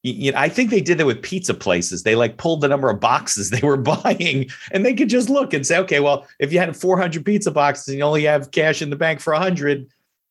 [0.05, 2.03] You, know, I think they did that with pizza places.
[2.03, 5.53] They like pulled the number of boxes they were buying, and they could just look
[5.55, 8.83] and say, okay, well, if you had 400 pizza boxes and you only have cash
[8.83, 9.87] in the bank for 100,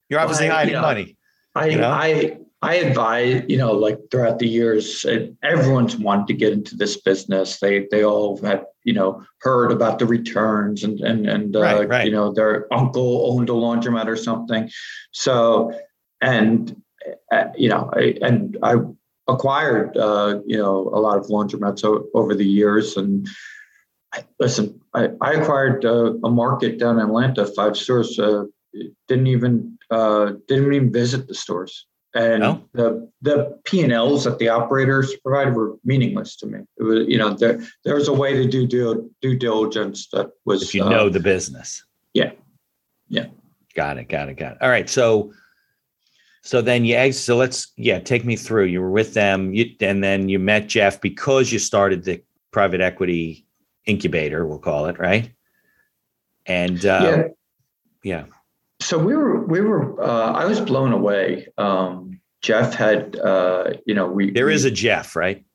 [0.10, 1.18] you're obviously Well, I- hiding you know, money.
[1.56, 1.90] I You know?
[1.90, 6.76] I I advise you know like throughout the years, uh, everyone's wanted to get into
[6.78, 7.60] this business.
[7.60, 11.90] They they all have you know heard about the returns and and and uh, Right,
[11.90, 12.06] right.
[12.06, 14.70] you know their uncle owned a laundromat or something.
[15.12, 15.74] So
[16.22, 16.80] and
[17.32, 18.76] uh, you know I, and I
[19.34, 23.28] acquired uh, you know a lot of laundromats o- over the years and.
[24.14, 28.20] I, listen, I, I acquired uh, a market down in Atlanta, five stores.
[28.20, 28.44] Uh,
[29.08, 32.62] didn't even uh, didn't even visit the stores, and No?
[32.74, 36.60] the the P and Ls that the operators provided were meaningless to me.
[36.78, 40.32] It was you know there there was a way to do due, due diligence that
[40.44, 41.82] was If you uh, know the business.
[42.14, 42.32] yeah.
[43.08, 43.28] Yeah.
[43.76, 44.10] Got it.
[44.10, 44.34] Got it.
[44.34, 44.58] Got it.
[44.62, 44.90] All right.
[44.90, 45.32] So,
[46.42, 47.24] so then you exit.
[47.24, 48.66] So let's, yeah, take me through.
[48.66, 52.82] You were with them, you, and then you met Jeff because you started the private
[52.82, 53.46] equity
[53.86, 55.32] incubator, we'll call it, right?
[56.46, 57.28] And uh,
[58.04, 58.24] yeah.
[58.24, 58.26] yeah,
[58.80, 61.48] So we were we were uh, I was blown away.
[61.58, 65.46] Um, Jeff had uh, you know we there we, is a Jeff, right?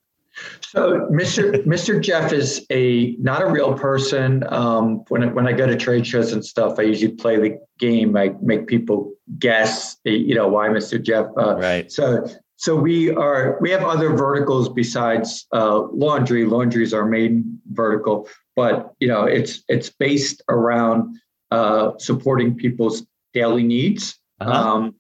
[0.61, 1.65] So Mr.
[1.65, 2.01] Mr.
[2.01, 4.45] Jeff is a not a real person.
[4.49, 7.59] Um, when I, when I go to trade shows and stuff, I usually play the
[7.79, 8.17] game.
[8.17, 11.03] I make people guess, you know, why Mr.
[11.03, 11.27] Jeff.
[11.39, 11.91] Uh, Right.
[11.91, 16.45] so so we are we have other verticals besides uh, laundry.
[16.45, 21.19] Laundry is our main vertical, but you know it's it's based around
[21.51, 24.19] uh, supporting people's daily needs.
[24.41, 24.53] Uh-huh.
[24.53, 24.95] Um,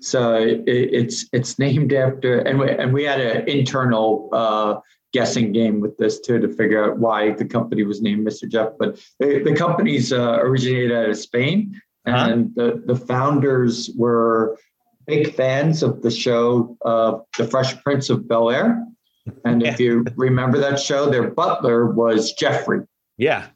[0.00, 4.80] so it, it's it's named after, and we and we had an internal uh,
[5.12, 8.48] guessing game with this too to figure out why the company was named Mr.
[8.48, 8.70] Jeff.
[8.78, 12.30] But the, the company's uh, originated out of Spain, uh-huh.
[12.30, 14.58] and the the founders were
[15.06, 18.86] big fans of the show uh, The Fresh Prince of Bel Air.
[19.44, 22.80] And if you remember that show, their butler was Jeffrey.
[23.18, 23.48] Yeah.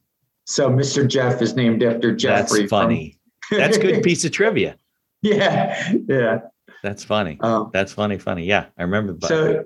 [0.46, 1.08] So Mr.
[1.08, 2.60] Jeff is named after Jeffrey.
[2.60, 3.18] That's funny.
[3.48, 4.76] From- That's good piece of trivia.
[5.30, 5.92] Yeah.
[6.06, 6.38] Yeah.
[6.82, 7.38] That's funny.
[7.40, 8.44] Um, That's funny, funny.
[8.44, 8.66] Yeah.
[8.76, 9.16] I remember.
[9.26, 9.64] So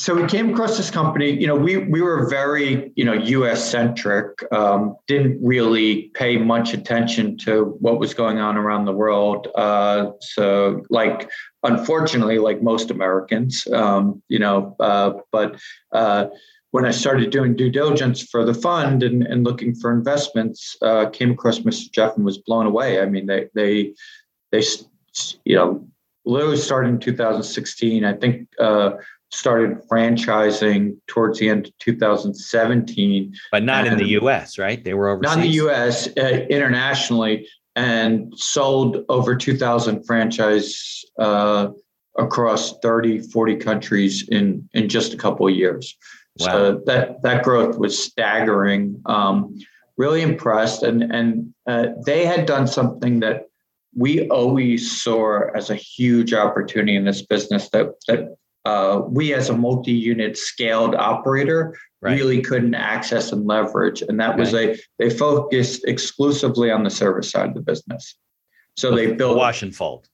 [0.00, 3.62] so we came across this company you know we we were very you know us
[3.62, 9.48] centric um, didn't really pay much attention to what was going on around the world
[9.56, 11.28] uh, so like
[11.64, 15.60] unfortunately like most americans um, you know uh, but
[15.92, 16.26] uh,
[16.70, 21.10] when i started doing due diligence for the fund and, and looking for investments uh,
[21.10, 23.92] came across mr jeff and was blown away i mean they they
[24.52, 24.62] they
[25.44, 25.86] you know
[26.24, 28.90] literally started in 2016 i think uh,
[29.30, 33.34] started franchising towards the end of 2017.
[33.52, 34.82] But not in the US, right?
[34.82, 35.36] They were overseas.
[35.36, 41.68] Not in the US, uh, internationally, and sold over 2,000 franchise uh,
[42.18, 45.96] across 30, 40 countries in, in just a couple of years.
[46.40, 46.46] Wow.
[46.46, 49.00] So that, that growth was staggering.
[49.06, 49.58] Um,
[49.96, 50.82] really impressed.
[50.82, 53.49] And, and uh, they had done something that
[53.96, 59.48] we always saw as a huge opportunity in this business that, that uh, we as
[59.48, 62.16] a multi-unit scaled operator right.
[62.18, 64.02] really couldn't access and leverage.
[64.02, 68.16] And that was a they focused exclusively on the service side of the business.
[68.76, 70.08] So they built wash and fold.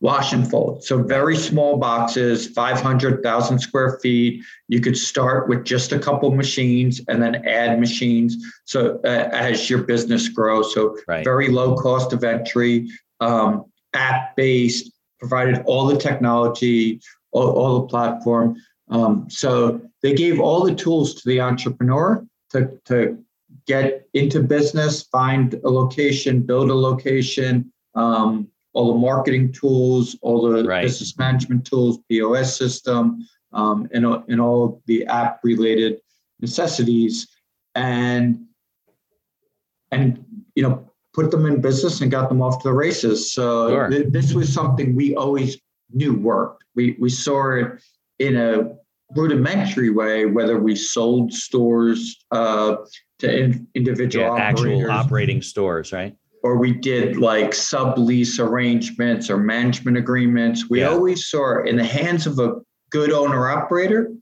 [0.00, 0.84] Wash and fold.
[0.84, 4.44] So very small boxes 500000 square feet.
[4.68, 8.36] You could start with just a couple machines and then add machines.
[8.64, 10.72] So uh, as your business grows.
[10.72, 11.24] So right.
[11.24, 12.88] very low cost of entry
[13.20, 17.00] um, app based provided all the technology
[17.32, 18.56] all, all the platform.
[18.88, 23.22] Um, so they gave all the tools to the entrepreneur to, to
[23.66, 30.42] get into business, find a location, build a location, um, all the marketing tools, all
[30.42, 30.82] the right.
[30.82, 36.00] business management tools, POS system, um, and, and all the app related
[36.40, 37.28] necessities.
[37.74, 38.44] And
[39.90, 40.87] and you know
[41.18, 43.32] put them in business and got them off to the races.
[43.32, 43.88] So sure.
[43.90, 45.58] th- this was something we always
[45.92, 46.62] knew worked.
[46.76, 47.82] We, we saw it
[48.20, 48.76] in a
[49.16, 52.76] rudimentary way, whether we sold stores uh,
[53.18, 56.14] to in, individual yeah, actual operating stores, right?
[56.44, 60.70] Or we did like sublease arrangements or management agreements.
[60.70, 60.90] We yeah.
[60.90, 64.12] always saw in the hands of a good owner operator,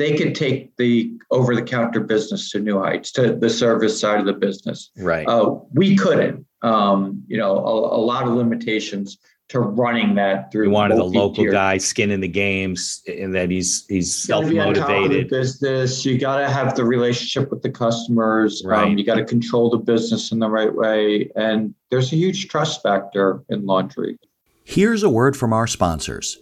[0.00, 4.18] they could take the over the counter business to new heights, to the service side
[4.18, 4.90] of the business.
[4.96, 5.28] Right.
[5.28, 6.46] Uh, we couldn't.
[6.62, 10.64] Um, you know, a, a lot of limitations to running that through.
[10.64, 15.28] You wanted a local guy, skin in the games, and that he's he's self motivated.
[15.28, 18.64] Business, you got to have the relationship with the customers.
[18.64, 18.84] Um, right.
[18.84, 22.48] Um, you got to control the business in the right way, and there's a huge
[22.48, 24.18] trust factor in laundry.
[24.64, 26.38] Here's a word from our sponsors.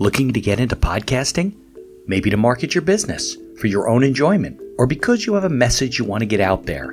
[0.00, 1.54] Looking to get into podcasting?
[2.08, 5.98] Maybe to market your business for your own enjoyment, or because you have a message
[5.98, 6.92] you want to get out there.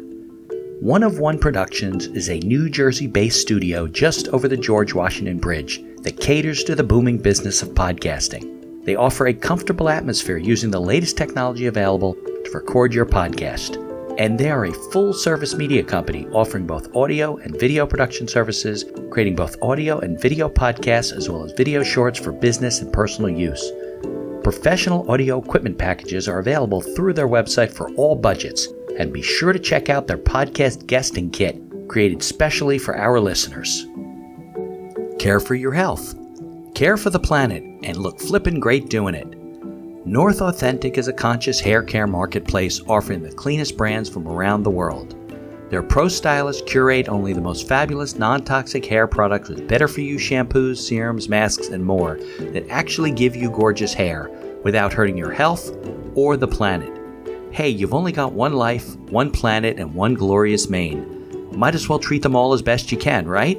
[0.82, 5.38] One of One Productions is a New Jersey based studio just over the George Washington
[5.38, 8.84] Bridge that caters to the booming business of podcasting.
[8.84, 13.82] They offer a comfortable atmosphere using the latest technology available to record your podcast.
[14.19, 18.84] And they are a full service media company offering both audio and video production services,
[19.12, 23.30] creating both audio and video podcasts as well as video shorts for business and personal
[23.30, 23.63] use.
[24.45, 28.67] Professional audio equipment packages are available through their website for all budgets
[28.99, 33.88] and be sure to check out their podcast guesting kit created specially for our listeners.
[35.17, 36.13] Care for your health,
[36.75, 39.27] care for the planet, and look flippin' great doing it.
[40.05, 44.69] North Authentic is a conscious hair care marketplace offering the cleanest brands from around the
[44.69, 45.15] world.
[45.69, 50.01] Their pro stylists curate only the most fabulous non toxic hair products with better for
[50.01, 54.30] you shampoos, serums, masks, and more that actually give you gorgeous hair
[54.63, 55.75] without hurting your health
[56.15, 56.95] or the planet
[57.56, 61.49] hey, you've only got one life, one planet, and one glorious mane.
[61.58, 63.58] Might as well treat them all as best you can, right?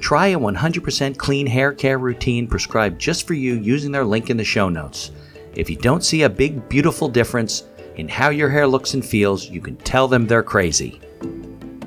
[0.00, 4.36] Try a 100% clean hair care routine prescribed just for you using their link in
[4.36, 5.12] the show notes.
[5.54, 7.62] If you don't see a big, beautiful difference
[7.96, 11.00] in how your hair looks and feels, you can tell them they're crazy.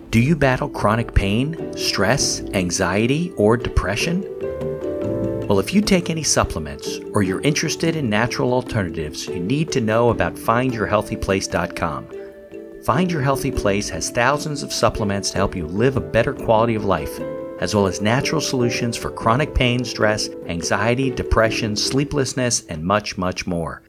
[0.10, 4.22] Do you battle chronic pain, stress, anxiety, or depression?
[5.48, 9.82] Well, if you take any supplements or you're interested in natural alternatives, you need to
[9.82, 12.08] know about findyourhealthyplace.com.
[12.84, 16.76] Find Your Healthy Place has thousands of supplements to help you live a better quality
[16.76, 17.20] of life,
[17.60, 23.46] as well as natural solutions for chronic pain, stress, anxiety, depression, sleeplessness, and much, much
[23.46, 23.84] more.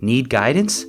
[0.00, 0.86] Need guidance?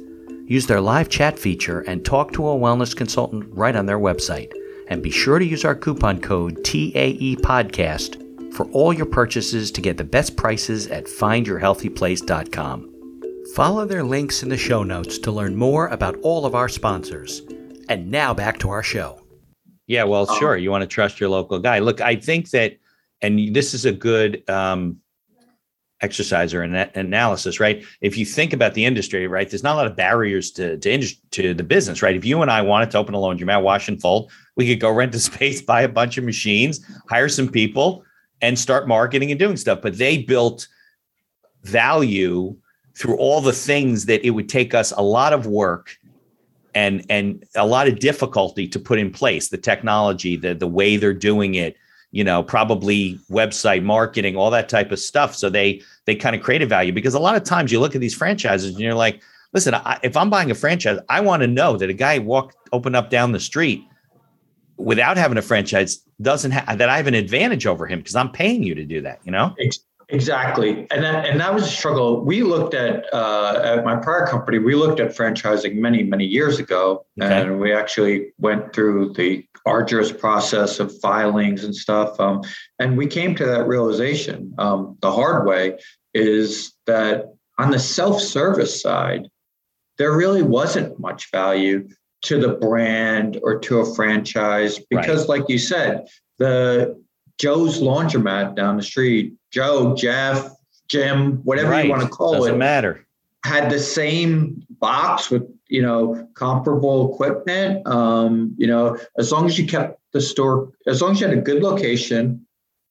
[0.50, 4.52] Use their live chat feature and talk to a wellness consultant right on their website.
[4.88, 9.80] And be sure to use our coupon code TAE Podcast for all your purchases to
[9.80, 13.22] get the best prices at findyourhealthyplace.com.
[13.54, 17.44] Follow their links in the show notes to learn more about all of our sponsors.
[17.88, 19.22] And now back to our show.
[19.86, 20.58] Yeah, well, sure.
[20.58, 21.78] You want to trust your local guy.
[21.78, 22.80] Look, I think that,
[23.22, 24.98] and this is a good um,
[26.02, 27.84] exercise or an analysis, right?
[28.02, 31.08] If you think about the industry, right, there's not a lot of barriers to to,
[31.32, 32.16] to the business, right?
[32.16, 34.92] If you and I wanted to open a laundromat, wash and fold, we could go
[34.92, 38.04] rent a space, buy a bunch of machines, hire some people,
[38.42, 39.80] and start marketing and doing stuff.
[39.82, 40.68] But they built
[41.64, 42.56] value
[42.96, 45.98] through all the things that it would take us a lot of work
[46.76, 50.98] and and a lot of difficulty to put in place the technology the the way
[50.98, 51.76] they're doing it
[52.12, 56.42] you know probably website marketing all that type of stuff so they they kind of
[56.42, 58.94] create a value because a lot of times you look at these franchises and you're
[58.94, 59.22] like
[59.54, 62.58] listen I, if i'm buying a franchise i want to know that a guy walked
[62.72, 63.84] open up down the street
[64.78, 68.32] without having a franchise doesn't have that i have an advantage over him because i'm
[68.32, 69.54] paying you to do that you know
[70.12, 72.26] Exactly, and that and that was a struggle.
[72.26, 74.58] We looked at uh, at my prior company.
[74.58, 77.42] We looked at franchising many many years ago, okay.
[77.42, 82.20] and we actually went through the arduous process of filings and stuff.
[82.20, 82.42] Um,
[82.80, 85.80] and we came to that realization um, the hard way
[86.14, 87.26] is that
[87.58, 89.30] on the self service side,
[89.98, 91.88] there really wasn't much value
[92.22, 95.40] to the brand or to a franchise because, right.
[95.40, 97.02] like you said, the
[97.38, 100.50] Joe's laundromat down the street, Joe, Jeff,
[100.90, 101.86] Jim, whatever right.
[101.86, 103.06] you want to call Doesn't it, matter.
[103.46, 107.86] Had the same box with you know comparable equipment.
[107.88, 111.38] Um, you know, as long as you kept the store, as long as you had
[111.38, 112.46] a good location,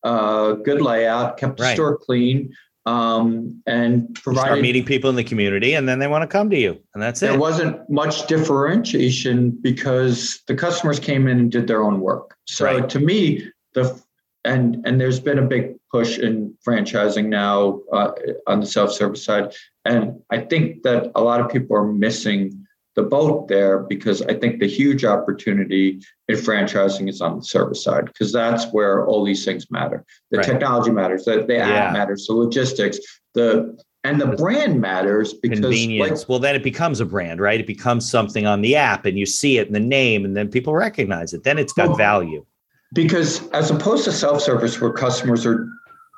[0.04, 1.74] uh, good layout, kept the right.
[1.74, 2.54] store clean,
[2.86, 6.48] um, and provided start meeting people in the community, and then they want to come
[6.50, 7.32] to you, and that's there it.
[7.32, 12.36] There wasn't much differentiation because the customers came in and did their own work.
[12.46, 12.88] So right.
[12.88, 14.00] to me, the
[14.44, 18.12] and and there's been a big push in franchising now uh,
[18.46, 22.66] on the self-service side and i think that a lot of people are missing
[22.98, 27.84] the boat there because i think the huge opportunity in franchising is on the service
[27.84, 30.46] side because that's where all these things matter the right.
[30.46, 31.68] technology matters the, the yeah.
[31.68, 32.98] app matters the logistics
[33.34, 36.20] the and the brand matters because convenience.
[36.20, 37.58] Like, well, then it becomes a brand, right?
[37.58, 40.48] It becomes something on the app, and you see it in the name, and then
[40.48, 41.42] people recognize it.
[41.42, 42.46] Then it's got well, value
[42.92, 45.68] because as opposed to self-service where customers are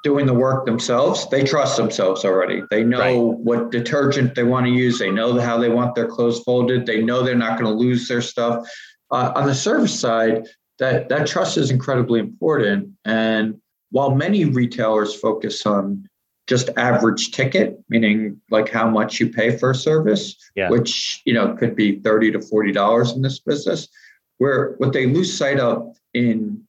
[0.02, 2.62] doing the work themselves they trust themselves already.
[2.70, 3.38] They know right.
[3.38, 4.98] what detergent they want to use.
[4.98, 6.86] They know how they want their clothes folded.
[6.86, 8.66] They know they're not going to lose their stuff.
[9.10, 10.46] Uh, on the service side
[10.78, 12.90] that that trust is incredibly important.
[13.04, 13.60] And
[13.90, 16.08] while many retailers focus on
[16.46, 20.68] just average ticket meaning like how much you pay for a service yeah.
[20.68, 23.86] which you know could be 30 to 40 dollars in this business
[24.38, 26.60] where what they lose sight of in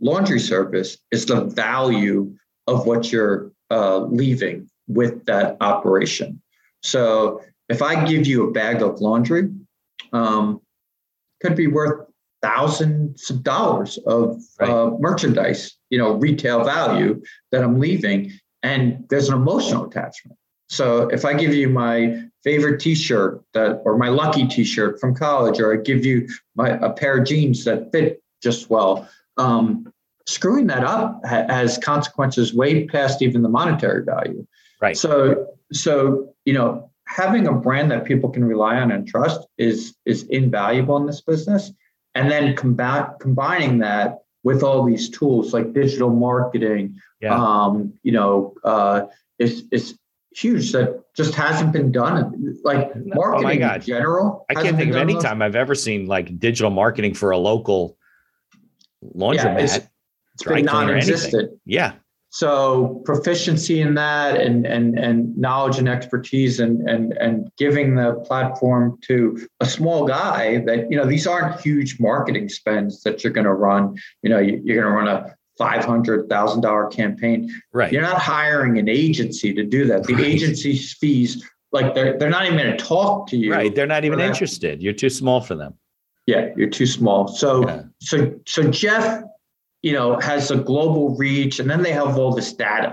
[0.00, 2.32] laundry service is the value
[2.66, 6.40] of what you're uh, leaving with that operation.
[6.82, 9.50] So if I give you a bag of laundry,
[10.12, 10.60] um,
[11.42, 12.06] could be worth
[12.42, 14.70] thousands of dollars of right.
[14.70, 20.38] uh, merchandise, you know, retail value that I'm leaving, and there's an emotional attachment.
[20.68, 25.60] So if I give you my favorite T-shirt that, or my lucky T-shirt from college,
[25.60, 29.92] or I give you my a pair of jeans that fit just well, um,
[30.26, 34.46] screwing that up ha- has consequences way past even the monetary value.
[34.80, 34.96] Right.
[34.96, 39.94] So so you know having a brand that people can rely on and trust is
[40.04, 41.72] is invaluable in this business,
[42.14, 47.34] and then combat combining that with all these tools like digital marketing, yeah.
[47.34, 49.02] um, you know, uh,
[49.38, 49.98] is is
[50.36, 52.56] huge that just hasn't been done.
[52.62, 53.76] Like marketing oh my God.
[53.76, 54.44] in general.
[54.50, 57.96] I can't think of any time I've ever seen like digital marketing for a local
[59.14, 59.68] laundromat.
[59.68, 59.86] Yeah,
[60.42, 61.58] been non-existent.
[61.64, 61.94] Yeah.
[62.30, 68.14] So proficiency in that and and and knowledge and expertise and and and giving the
[68.26, 73.32] platform to a small guy that you know these aren't huge marketing spends that you're
[73.32, 73.96] going to run.
[74.22, 77.50] You know you, you're going to run a five hundred thousand dollar campaign.
[77.72, 77.92] Right.
[77.92, 80.04] You're not hiring an agency to do that.
[80.04, 80.24] The right.
[80.24, 83.52] agency's fees, like they're they're not even going to talk to you.
[83.52, 83.74] Right.
[83.74, 84.82] They're not even interested.
[84.82, 85.74] You're too small for them.
[86.26, 87.28] Yeah, you're too small.
[87.28, 87.82] So yeah.
[88.00, 89.22] so so Jeff,
[89.86, 92.92] you know, has a global reach, and then they have all this data.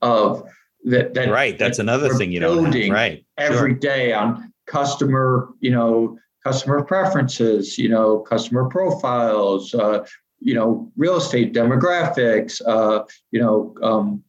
[0.00, 0.44] of
[0.84, 1.12] that.
[1.14, 1.58] that right.
[1.58, 3.24] That's that another thing you building Right.
[3.36, 3.80] every Sure.
[3.90, 4.28] day on
[4.66, 9.98] customer, you know, customer preferences, you know, customer profiles, uh,
[10.38, 12.98] you know, real estate demographics, uh,
[13.32, 14.22] you know, um,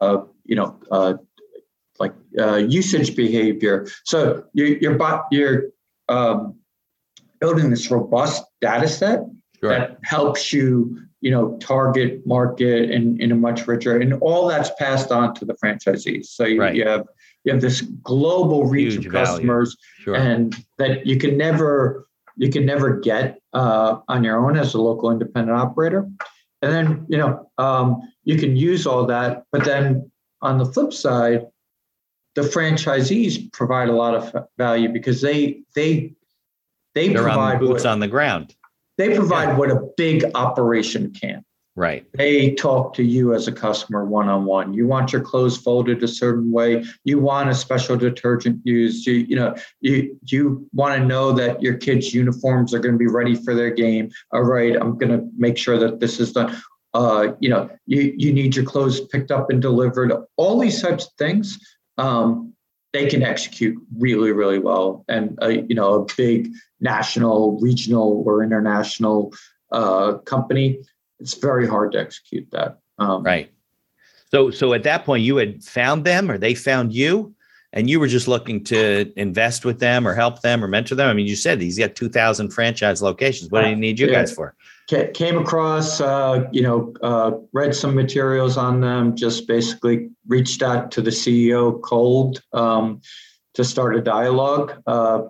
[0.00, 1.14] uh, you know, uh,
[1.98, 3.76] like uh, usage behavior.
[4.04, 4.96] So you're you're,
[5.32, 5.62] you're
[6.08, 6.54] um,
[7.40, 9.20] building this robust data set
[9.60, 9.70] Sure.
[9.70, 14.70] that helps you, you know, target market in, in a much richer, and all that's
[14.78, 16.26] passed on to the franchisees.
[16.26, 16.74] So you, Right.
[16.74, 17.06] you have
[17.44, 20.14] you have this global reach Huge of customers, Sure.
[20.14, 22.06] and that you can never
[22.36, 26.06] you can never get uh, on your own as a local independent operator.
[26.62, 30.10] And then you know um, you can use all that, but then
[30.42, 31.46] on the flip side,
[32.34, 36.12] the franchisees provide a lot of value because they they
[36.94, 38.54] they They're on provide boots what, on the ground.
[38.98, 41.44] They provide what a big operation can.
[41.78, 42.06] Right.
[42.14, 44.72] They talk to you as a customer one on one.
[44.72, 46.82] You want your clothes folded a certain way.
[47.04, 49.06] You want a special detergent used.
[49.06, 52.98] You, you know, you you want to know that your kids' uniforms are going to
[52.98, 54.10] be ready for their game.
[54.32, 56.56] All right, I'm going to make sure that this is done.
[56.94, 60.14] Uh, you know, you you need your clothes picked up and delivered.
[60.38, 61.58] All these types of things,
[61.98, 62.54] um,
[62.92, 65.04] they can execute really, really well.
[65.08, 69.32] And uh, you know, a big national, regional, or international
[69.72, 70.80] uh, company
[71.20, 72.78] it's very hard to execute that.
[72.98, 73.52] Um, Right.
[74.30, 77.34] So so at that point you had found them or they found you
[77.76, 81.10] and you were just looking to invest with them or help them or mentor them.
[81.10, 83.50] I mean, you said he's got 2000 franchise locations.
[83.50, 84.14] What do you need you Yeah.
[84.14, 84.54] guys for?
[85.12, 89.14] Came across, uh, you know, uh, read some materials on them.
[89.14, 93.02] Just basically reached out to the CEO cold um,
[93.54, 95.22] to start a dialogue, uh,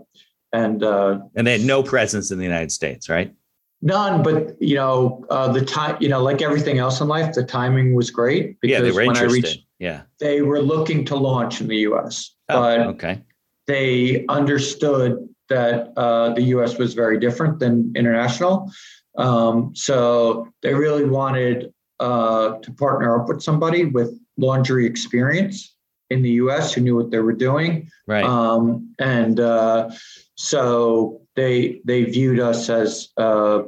[0.52, 3.34] and uh, And they had no presence in the United States, right?
[3.82, 4.22] none.
[4.22, 7.94] But you know, uh, the time, you know, like everything else in life, the timing
[7.94, 10.02] was great yeah, they were when I reached, yeah.
[10.20, 12.34] they were looking to launch in the U.S.
[12.48, 13.22] Oh, but okay.
[13.66, 16.78] they understood that uh, the U.S.
[16.78, 18.70] was very different than international.
[19.16, 25.74] Um, so they really wanted uh, to partner up with somebody with laundry experience
[26.10, 26.72] in the U.S.
[26.72, 28.24] who knew what they were doing, Right.
[28.24, 29.90] um, and uh,
[30.36, 33.62] so they they viewed us as uh,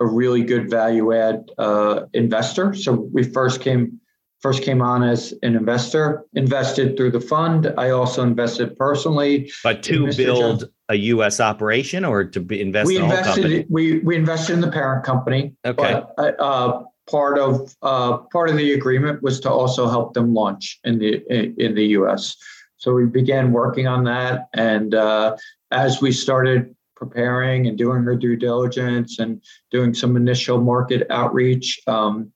[0.00, 2.74] a really good value add uh, investor.
[2.74, 4.00] So we first came
[4.44, 7.72] first came on as an investor, invested through the fund.
[7.78, 9.50] I also invested personally.
[9.62, 13.44] but to build a US operation or to be invest we in the whole company?
[13.44, 15.54] invested we we invested in the parent company.
[15.64, 16.02] Okay.
[16.18, 20.78] But uh, part of uh, part of the agreement was to also help them launch
[20.84, 22.36] in the in, in the U.S.
[22.76, 25.38] So we began working on that, and uh,
[25.70, 31.80] as we started preparing and doing our due diligence and doing some initial market outreach,
[31.86, 32.30] um,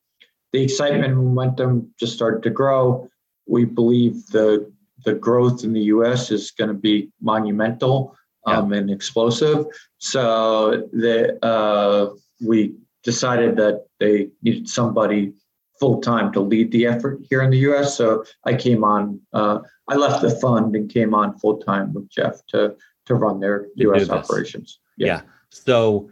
[0.52, 3.08] the excitement and momentum just started to grow.
[3.46, 4.70] We believe the
[5.04, 6.30] the growth in the U.S.
[6.30, 9.66] is going to be monumental um, and explosive.
[9.98, 12.74] So the uh, we
[13.04, 15.32] decided that they needed somebody
[15.78, 17.96] full time to lead the effort here in the U.S.
[17.96, 19.20] So I came on.
[19.32, 22.74] Uh, I left the fund and came on full time with Jeff to
[23.06, 24.10] to run their U.S.
[24.10, 24.80] operations.
[24.96, 25.22] Yeah.
[25.50, 26.10] So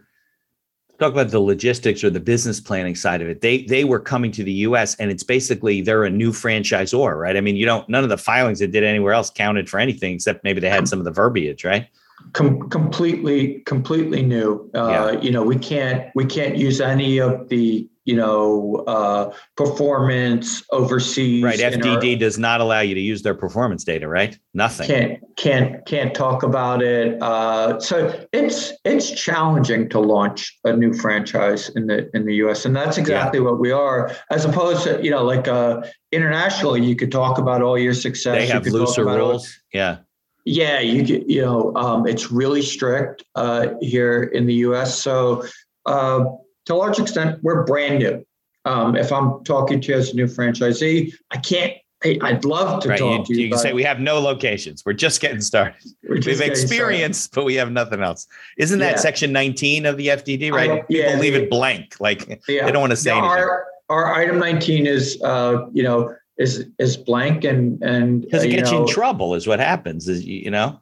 [0.99, 3.41] talk about the logistics or the business planning side of it.
[3.41, 7.37] They they were coming to the US and it's basically they're a new franchisor, right?
[7.37, 10.15] I mean, you don't none of the filings they did anywhere else counted for anything
[10.15, 11.87] except maybe they had some of the verbiage, right?
[12.33, 14.69] Com- completely, completely new.
[14.73, 15.21] Uh, Yeah.
[15.21, 21.43] You know, we can't we can't use any of the you know uh, performance overseas.
[21.43, 21.59] Right.
[21.59, 24.39] in our- FDD does not allow you to use their performance data, right?
[24.53, 24.87] Nothing.
[24.87, 27.21] can't can't can't talk about it.
[27.21, 32.65] Uh, so it's it's challenging to launch a new franchise in the in the U.S.
[32.65, 34.15] and that's exactly what we are.
[34.31, 35.81] As opposed to you know like uh,
[36.13, 38.37] internationally, you could talk about all your success.
[38.37, 39.53] They have looser rules.
[39.73, 39.97] Yeah.
[40.45, 44.97] yeah, you get you know um, it's really strict uh, here in the U.S.
[44.97, 45.43] So
[45.85, 46.23] uh,
[46.67, 48.25] to a large extent, we're brand new.
[48.65, 51.73] Um, if I'm talking to you as a new franchisee, I can't.
[52.03, 52.99] I, I'd love to Right.
[52.99, 53.45] talk You, to you.
[53.45, 54.83] you can say we have no locations.
[54.85, 55.73] We're just getting started.
[56.07, 56.41] We have started.
[56.51, 58.27] experience, but we have nothing else.
[58.59, 58.97] Isn't that Yeah.
[58.97, 60.87] section 19 of the FDD, right?
[60.87, 61.95] People yeah, leave it blank.
[61.99, 62.65] Like Yeah.
[62.65, 63.43] they don't want to say Now, anything.
[63.49, 68.47] Our, our item 19 is, uh, you know, is is blank and and Because uh,
[68.47, 70.07] it gets you know, in trouble, is what happens.
[70.07, 70.79] Is you you know,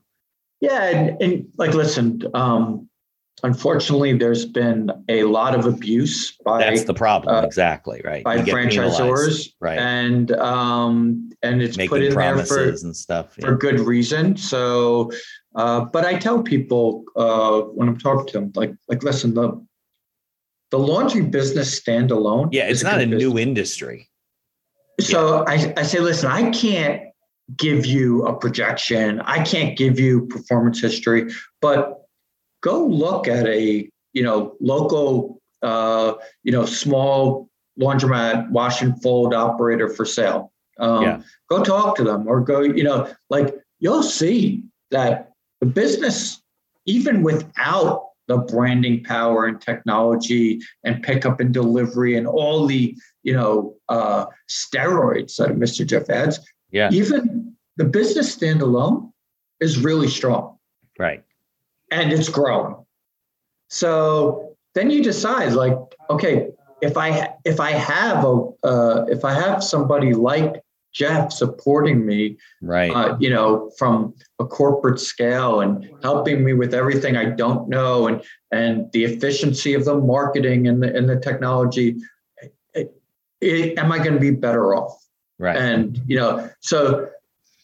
[0.59, 2.89] Yeah, and, and like, listen, um,
[3.43, 7.35] unfortunately, there's been a lot of abuse by that's the problem.
[7.35, 8.23] uh, exactly right.
[8.23, 9.77] by franchisors, right?
[9.77, 13.35] and um, and it's put Making in there for and stuff.
[13.35, 14.37] for good reason.
[14.37, 15.11] So,
[15.55, 19.65] uh, but I tell people uh, when I'm talking to them, like like listen, the
[20.71, 22.49] the laundry business standalone.
[22.51, 24.09] Yeah, it's not a new industry.
[24.99, 27.01] so I, I say, listen, I can't
[27.57, 29.21] give you a projection.
[29.21, 31.31] I can't give you performance history,
[31.61, 31.94] but
[32.65, 37.47] go look at a you know local uh, you know small
[37.79, 40.51] laundromat wash and fold operator for sale.
[40.79, 41.21] Um, yeah.
[41.49, 46.41] Go talk to them or go you know like you'll see that the business
[46.85, 53.33] even without the branding power and technology and pickup and delivery and all the you
[53.33, 55.85] know uh, steroids that Mr.
[55.85, 56.39] Jeff adds.
[56.71, 56.89] Yeah.
[56.91, 59.11] Even the business standalone
[59.61, 60.57] is really strong.
[60.97, 61.23] Right.
[61.91, 62.75] And it's growing.
[63.69, 65.77] So then you decide like,
[66.09, 66.49] okay,
[66.81, 70.61] if I if I have a uh, if I have somebody like
[70.93, 72.91] Jeff supporting me, right?
[72.91, 78.07] Uh, you know, from a corporate scale and helping me with everything I don't know,
[78.07, 81.97] and and the efficiency of the marketing and the and the technology.
[82.73, 82.93] It,
[83.41, 84.97] it, am I going to be better off?
[85.37, 85.57] Right.
[85.57, 87.09] And you know, so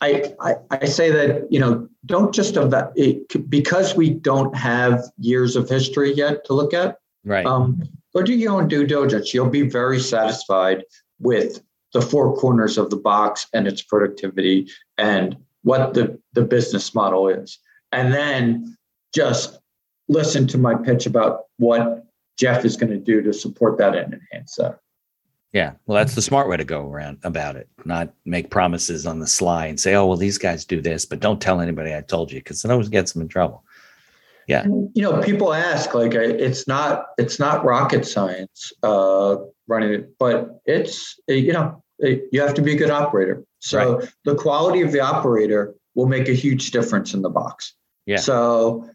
[0.01, 2.57] I, I, I say that you know don't just
[2.95, 6.97] it, because we don't have years of history yet to look at.
[7.23, 7.45] Right.
[7.45, 7.81] Um,
[8.13, 9.33] go do your own due diligence.
[9.33, 10.83] You'll be very satisfied
[11.19, 11.61] with
[11.93, 17.27] the four corners of the box and its productivity and what the, the business model
[17.27, 17.59] is.
[17.91, 18.75] And then
[19.13, 19.59] just
[20.07, 22.05] listen to my pitch about what
[22.37, 24.79] Jeff is going to do to support that and enhance that.
[25.53, 25.73] Yeah.
[25.85, 29.27] Well, that's the smart way to go around about it, not make promises on the
[29.27, 32.31] sly and say, oh, well, these guys do this, but don't tell anybody I told
[32.31, 33.63] you because it always gets them in trouble.
[34.47, 34.65] Yeah.
[34.65, 39.37] You know, people ask like it's not it's not rocket science uh,
[39.67, 43.45] running it, but it's you know you have to be a good operator.
[43.59, 44.09] So right.
[44.25, 47.75] the quality of the operator will make a huge difference in the box.
[48.05, 48.17] Yeah.
[48.17, 48.89] So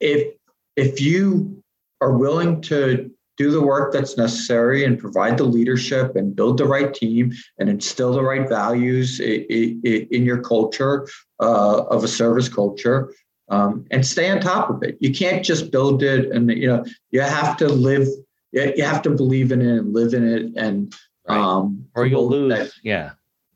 [0.00, 0.34] if
[0.76, 1.62] if you
[2.00, 6.64] are willing to do the work that's necessary and provide the leadership and build the
[6.64, 11.06] right team and instill the right values in your culture
[11.40, 13.12] uh, of a service culture
[13.48, 14.96] um, and stay on top of it.
[15.00, 18.08] You can't just build it and you know you have to live.
[18.52, 20.94] You have to believe in it and live in it and
[21.28, 21.38] right.
[21.38, 22.52] um, or you'll lose.
[22.52, 23.10] That, yeah,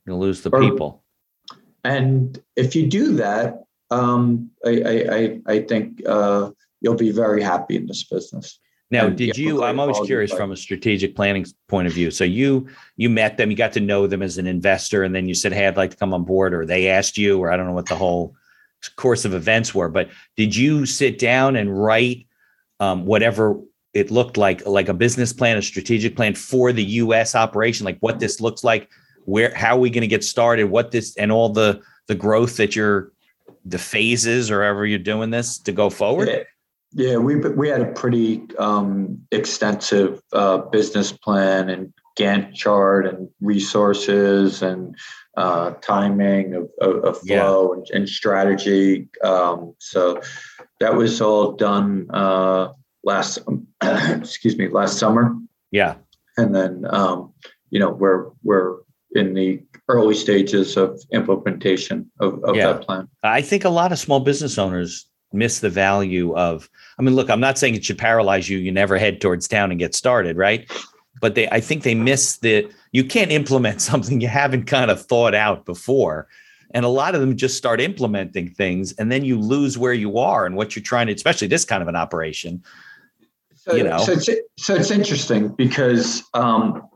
[0.07, 1.03] you'll lose the or, people.
[1.85, 6.51] And if you do that, um, I, I, I think uh,
[6.81, 8.59] you'll be very happy in this business.
[8.91, 9.63] Now, did you?
[9.63, 12.11] I'm always curious from a strategic planning point of view.
[12.11, 12.67] So you
[12.97, 15.53] you met them, you got to know them as an investor, and then you said,
[15.53, 17.73] "Hey, I'd like to come on board," or they asked you, or I don't know
[17.73, 18.35] what the whole
[18.97, 19.89] course of events were.
[19.89, 22.27] But did you sit down and write
[22.81, 23.61] um, whatever
[23.95, 27.35] it looked like, like a business plan, a strategic plan for the U.S.
[27.35, 28.89] operation, like what this looks like,
[29.25, 32.57] where how are we going to get started, what this, and all the the growth
[32.57, 33.13] that you're
[33.65, 36.27] the phases or however you're doing this to go forward?
[36.93, 37.17] Yeah.
[37.17, 44.63] We we had a pretty um, extensive uh, business plan and Gantt chart and resources
[44.63, 44.97] and
[45.37, 47.79] uh, timing of, of, of flow yeah.
[47.79, 49.09] and, and, strategy.
[49.25, 50.21] Um, so
[50.81, 52.73] that was all done uh,
[53.05, 53.39] last
[53.83, 55.35] excuse me last summer.
[55.71, 55.95] Yeah,
[56.37, 57.33] and then um,
[57.71, 58.79] you know we're we're
[59.13, 62.73] in the early stages of implementation of, of yeah.
[62.73, 63.09] that plan.
[63.23, 66.69] I think a lot of small business owners miss the value of
[66.99, 68.59] i mean look i'm not saying it should paralyze you.
[68.59, 70.71] You never head towards town and get started right?
[71.21, 75.05] But they i think they miss the you can't implement something you haven't kind of
[75.05, 76.29] thought out before.
[76.73, 80.19] And a lot of them just start implementing things and then you lose where you
[80.19, 82.63] are and what you're trying to especially this kind of an operation.
[83.57, 83.99] So, you know?
[83.99, 86.89] so it's, so it's interesting because um,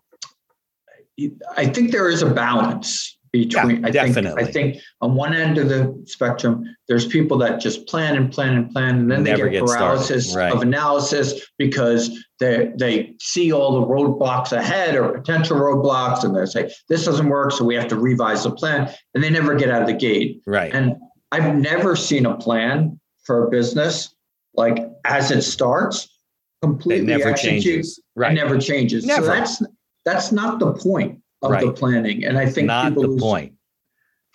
[1.56, 4.44] i think there is a balance between yeah, I definitely.
[4.44, 8.30] think I think on one end of the spectrum, there's people that just plan and
[8.30, 10.52] plan and plan, and then Never they get paralysis right.
[10.52, 16.46] of analysis because they they see all the roadblocks ahead or potential roadblocks, and they
[16.46, 19.68] say this doesn't work, so we have to revise the plan, and they never get
[19.68, 20.40] out of the gate.
[20.46, 20.72] Right.
[20.72, 20.94] And
[21.32, 24.14] I've never seen a plan for a business
[24.54, 26.08] like as it starts
[26.62, 28.00] completely it never changes.
[28.14, 28.32] Right.
[28.32, 29.04] never changes.
[29.04, 29.26] Never.
[29.26, 29.62] So that's
[30.04, 31.64] that's not the point of right.
[31.64, 32.24] the planning.
[32.24, 33.52] And I think not the point.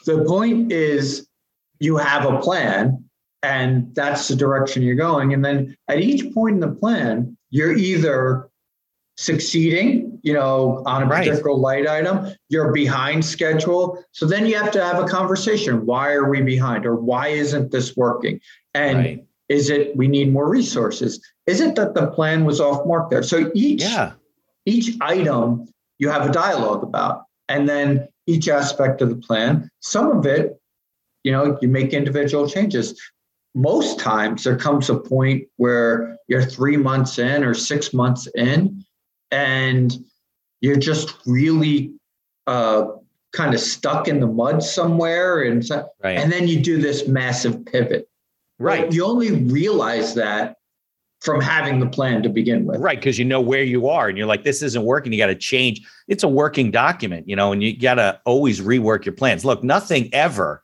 [0.05, 1.27] The point is
[1.79, 3.03] you have a plan
[3.43, 5.33] and that's the direction you're going.
[5.33, 8.49] And then at each point in the plan, you're either
[9.17, 11.27] succeeding, you know, on a right.
[11.27, 14.03] particular light item, you're behind schedule.
[14.11, 15.85] So then you have to have a conversation.
[15.85, 16.85] Why are we behind?
[16.85, 18.39] Or why isn't this working?
[18.73, 19.25] And right.
[19.49, 21.19] is it we need more resources?
[21.47, 23.23] Is it that the plan was off mark there?
[23.23, 24.13] So each yeah.
[24.65, 25.67] each item
[25.99, 27.23] you have a dialogue about.
[27.47, 30.59] And then each aspect of the plan, some of it,
[31.23, 32.99] you know, you make individual changes.
[33.55, 38.83] Most times there comes a point where you're three months in or six months in,
[39.31, 39.93] and
[40.61, 41.93] you're just really
[42.47, 42.85] uh,
[43.33, 46.17] kind of stuck in the mud somewhere, and so, Right.
[46.17, 48.07] and then you do this massive pivot.
[48.59, 48.91] right.
[48.91, 50.57] You only realize that
[51.19, 52.79] from having the plan to begin with.
[52.79, 55.27] Right, because you know where you are, and you're like, "This isn't working." You got
[55.27, 55.81] to change.
[56.07, 59.43] It's a working document, you know, and you got to always rework your plans.
[59.45, 60.63] Look, nothing ever.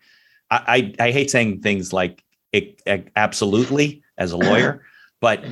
[0.51, 4.83] I I, I hate saying things like it, it- absolutely as a lawyer,
[5.21, 5.43] but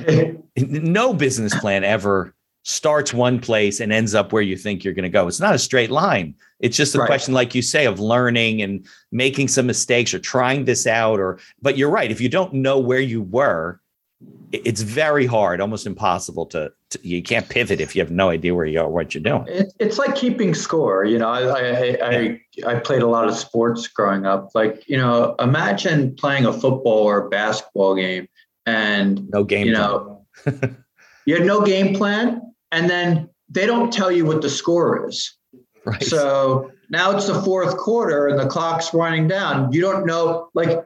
[0.56, 2.34] no business plan ever
[2.66, 5.28] starts one place and ends up where you think you're going to go.
[5.28, 6.34] It's not a straight line.
[6.60, 7.06] It's just a Right.
[7.06, 11.20] question, like you say, of learning and making some mistakes or trying this out.
[11.20, 12.10] Or, but you're right.
[12.10, 13.82] If you don't know where you were,
[14.52, 18.54] it's very hard, almost impossible to, to you can't pivot if you have no idea
[18.54, 19.44] where you are, what you're doing.
[19.48, 21.04] It, it's like keeping score.
[21.04, 24.50] You know, I, I, I, I played a lot of sports growing up.
[24.54, 28.28] Like, you know, imagine playing a football or a basketball game
[28.64, 29.66] and, No game.
[29.66, 29.88] you plan.
[29.90, 30.26] know,
[31.26, 35.36] you had no game plan and then they don't tell you what the score is.
[35.84, 36.02] right.
[36.02, 39.72] So now it's the fourth quarter and the clock's running down.
[39.72, 40.84] You don't know, like,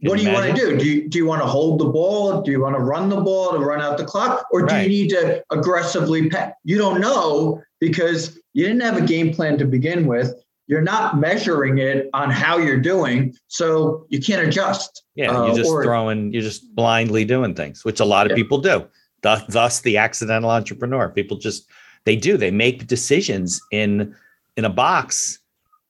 [0.00, 0.76] what do you want to do?
[0.76, 2.42] Do you, do you want to hold the ball?
[2.42, 4.46] Do you want to run the ball to run out the clock?
[4.52, 4.82] Or do Right.
[4.82, 6.52] you need to aggressively pass?
[6.64, 10.34] You don't know because you didn't have a game plan to begin with.
[10.68, 13.34] You're not measuring it on how you're doing.
[13.48, 15.02] So you can't adjust.
[15.14, 18.30] Yeah, Uh, you're just or- throwing, you're just blindly doing things, which a lot of
[18.30, 18.36] Yeah.
[18.42, 18.84] people do.
[19.22, 21.08] Thus, thus, the accidental entrepreneur.
[21.08, 21.66] People just
[22.04, 22.36] they do.
[22.36, 24.14] They make decisions in
[24.56, 25.38] in a box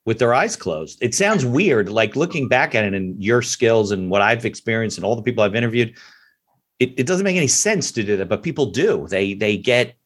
[0.07, 0.99] with their eyes closed.
[1.03, 4.97] It sounds weird, like looking back at it and your skills and what I've experienced
[4.97, 5.95] and all the people I've interviewed.
[6.79, 9.07] It, it doesn't make any sense to do that, but people do.
[9.09, 9.97] They they get.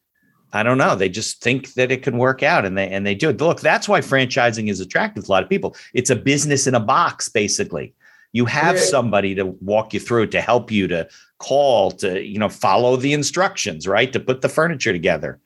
[0.52, 0.96] I don't know.
[0.96, 3.40] They just think that it can work out, and they and they do it.
[3.40, 5.76] Look, that's why franchising is attractive to a lot of people.
[5.94, 7.94] It's a business in a box, basically
[8.32, 12.48] you have somebody to walk you through to help you to call to you know
[12.48, 15.40] follow the instructions right to put the furniture together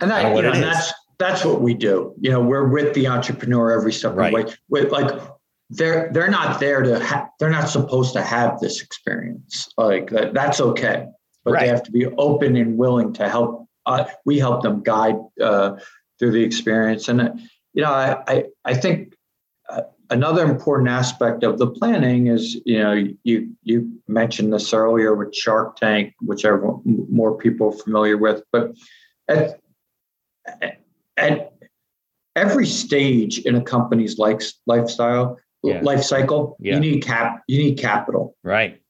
[0.00, 0.92] And I that, know what you know, it is.
[1.18, 2.14] That's what we do.
[2.20, 4.32] You know, we're with the entrepreneur every step Right.
[4.32, 4.54] of the way.
[4.68, 5.20] With like
[5.70, 9.68] they're they're not there to ha- they're not supposed to have this experience.
[9.76, 11.06] Like that, that's okay,
[11.44, 11.60] but Right.
[11.62, 13.66] they have to be open and willing to help.
[13.84, 15.76] Uh, we help them guide uh,
[16.18, 17.30] through the experience, and uh,
[17.74, 19.14] you know, I I, I think.
[19.68, 22.94] Uh, Another important aspect of the planning is, you know,
[23.24, 28.42] you you mentioned this earlier with Shark Tank, which are more people are familiar with,
[28.50, 28.72] but
[29.28, 29.60] at
[31.18, 31.52] at
[32.36, 35.80] every stage in a company's life lifestyle Yeah.
[35.82, 36.74] life cycle Yeah.
[36.74, 38.36] you need cap you need capital.
[38.44, 38.80] Right.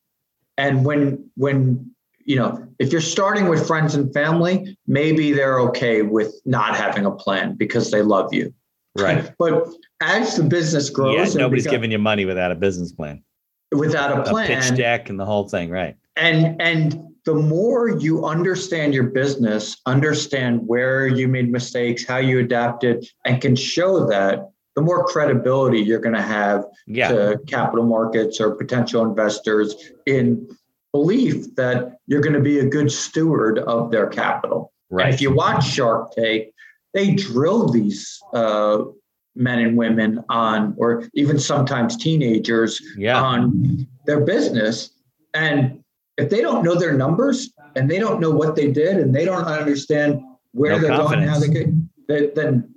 [0.58, 1.90] And when when
[2.24, 7.06] you know if you're starting with friends and family maybe they're okay with not having
[7.06, 8.52] a plan because they love you.
[8.98, 9.32] Right.
[9.38, 9.66] But
[10.02, 13.22] as the business grows yeah nobody's giving you money without a business plan.
[13.72, 14.46] Without a a plan.
[14.46, 15.96] pitch deck and the whole thing right.
[16.16, 22.38] And and the more you understand your business understand where you made mistakes how you
[22.38, 27.08] adapted and can show that the more credibility you're going to have yeah.
[27.08, 29.74] to capital markets or potential investors
[30.06, 30.48] in
[30.90, 34.72] belief that you're going to be a good steward of their capital.
[34.88, 35.12] And right.
[35.12, 36.46] if you watch shark tank
[36.94, 38.84] they drill these uh,
[39.34, 43.20] men and women on or even sometimes teenagers yeah.
[43.20, 44.92] on their business.
[45.34, 45.77] And
[46.18, 49.24] if they don't know their numbers and they don't know what they did and they
[49.24, 50.20] don't understand
[50.52, 51.88] where No they're going, how they confidence.
[52.08, 52.74] could, then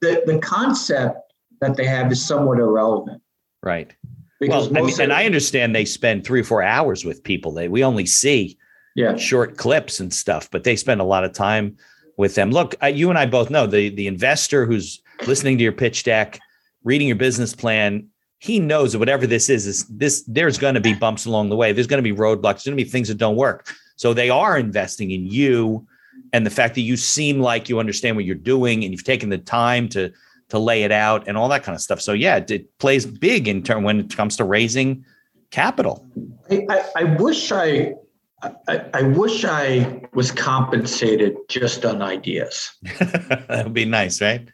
[0.00, 3.22] the, the concept that they have is somewhat irrelevant.
[3.62, 3.92] right
[4.38, 7.52] Because well I mean, and i understand they spend three or four hours with people
[7.52, 8.58] they we only see
[8.96, 11.76] yeah, short clips and stuff, but they spend a lot of time
[12.16, 12.52] with them.
[12.52, 16.04] Look, uh, you and I both know the the investor who's listening to your pitch
[16.04, 16.38] deck,
[16.84, 18.08] reading your business plan.
[18.44, 21.56] He knows that whatever this is, is this there's going to be bumps along the
[21.56, 21.72] way.
[21.72, 22.42] There's going to be roadblocks.
[22.42, 23.72] There's going to be things that don't work.
[23.96, 25.86] So they are investing in you,
[26.34, 29.30] and the fact that you seem like you understand what you're doing and you've taken
[29.30, 30.12] the time to
[30.50, 32.02] to lay it out and all that kind of stuff.
[32.02, 35.06] So yeah, it, it plays big in turn when it comes to raising
[35.50, 36.06] capital.
[36.50, 37.94] I, I, I wish I,
[38.42, 42.72] I, I wish I was compensated just on ideas.
[42.82, 44.46] that would be nice, right?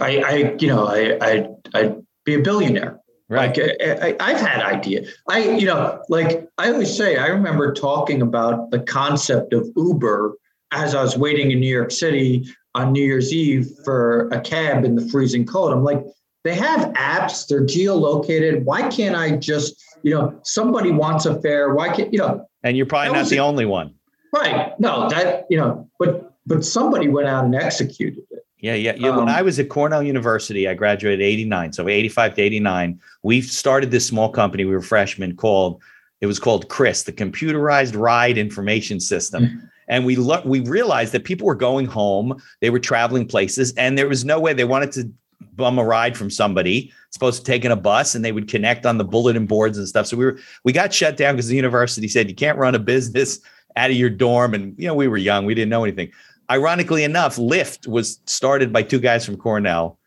[0.00, 3.00] I, I you know, I, I, I'd be a billionaire.
[3.34, 3.56] Right.
[3.56, 5.06] Like I, I, I've had idea.
[5.28, 10.36] I, you know, like I always say, I remember talking about the concept of Uber
[10.72, 14.84] as I was waiting in New York City on New Year's Eve for a cab
[14.84, 15.72] in the freezing cold.
[15.72, 16.02] I'm like,
[16.42, 18.64] they have apps, they're geolocated.
[18.64, 21.74] Why can't I just, you know, somebody wants a fare.
[21.74, 23.40] Why can't, you know, And you're probably not the it.
[23.40, 23.94] only one.
[24.34, 24.78] right.
[24.80, 28.33] No, that, you know, but, but somebody went out and executed it.
[28.64, 28.94] Yeah, yeah.
[28.96, 29.10] yeah.
[29.10, 31.74] when Um, I was at Cornell University, I graduated 89.
[31.74, 34.64] So 85 to 89, we started this small company.
[34.64, 35.82] We were freshmen called,
[36.22, 39.70] it was called Chris, the Computerized Ride Information System.
[39.88, 43.98] And we lo- we realized that people were going home, they were traveling places, and
[43.98, 45.12] there was no way they wanted to
[45.56, 48.86] bum a ride from somebody supposed to take in a bus and they would connect
[48.86, 50.06] on the bulletin boards and stuff.
[50.06, 52.78] So we were we got shut down because the university said you can't run a
[52.78, 53.40] business
[53.76, 54.54] out of your dorm.
[54.54, 56.10] And you know, we were young, we didn't know anything.
[56.50, 59.98] Ironically enough, Lyft was started by two guys from Cornell.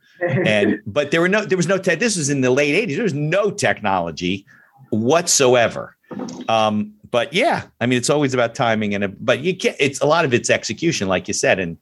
[0.46, 2.00] and but there were no there was no tech.
[2.00, 2.96] This was in the late 80s.
[2.96, 4.46] There was no technology
[4.90, 5.96] whatsoever.
[6.48, 9.76] Um, but yeah, I mean, it's always about timing and but you can't.
[9.80, 11.78] It's a lot of it's execution, like you said, and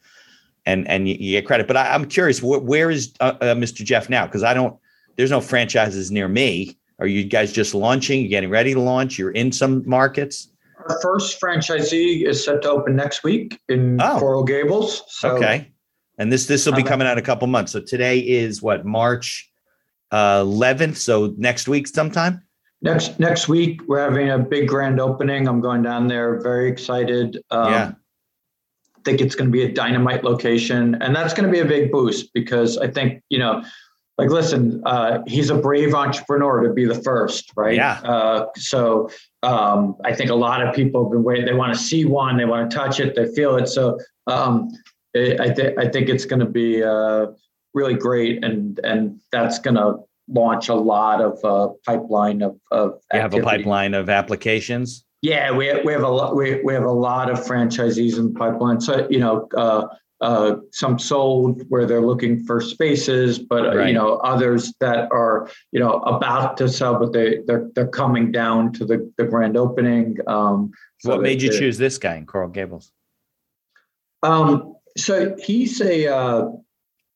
[0.66, 1.68] and and you, get credit.
[1.68, 3.84] But I, am curious, wh- where is uh, uh, Mr.
[3.84, 4.26] Jeff now?
[4.26, 4.78] Because I don't.
[5.16, 6.78] There's no franchises near me.
[7.00, 8.28] Are you guys just launching?
[8.30, 9.18] Getting ready to launch?
[9.18, 10.50] You're in some markets.
[10.90, 14.20] Our first franchisee is set to open next week in oh.
[14.20, 15.04] Coral Gables.
[15.08, 15.72] So, okay,
[16.18, 17.72] and this this will be coming out a couple months.
[17.72, 19.50] So today is what March
[20.12, 20.98] uh, 11th.
[20.98, 22.42] So next week sometime.
[22.82, 25.48] Next next week we're having a big grand opening.
[25.48, 26.40] I'm going down there.
[26.42, 27.42] Very excited.
[27.50, 27.92] Um, yeah.
[28.96, 31.66] I think it's going to be a dynamite location, and that's going to be a
[31.66, 33.64] big boost because I think you know
[34.18, 37.76] like listen uh, he's a brave entrepreneur to be the first right?
[37.76, 38.00] Yeah.
[38.04, 39.10] Uh, so
[39.44, 42.38] um, i think a lot of people have been waiting they want to see one
[42.38, 43.68] they want to touch it they feel it.
[43.68, 44.70] So um,
[45.14, 47.28] it, I, th- I think it's going to be uh,
[47.74, 49.98] really great and and that's going to
[50.28, 55.06] launch a lot of uh, pipeline of, of you have a pipeline of applications?
[55.22, 58.40] Yeah we, we have a lot we, we have a lot of franchisees in the
[58.40, 58.82] pipeline.
[58.82, 59.48] So you know
[60.26, 63.88] uh, some sold where they're looking for spaces, but uh, right.
[63.90, 68.32] you know others that are you know about to sell, but they they're they're coming
[68.32, 70.18] down to the the grand opening.
[70.26, 72.92] Um, so what made you choose this guy in Coral Gables?
[74.24, 76.48] Um, so he's a uh,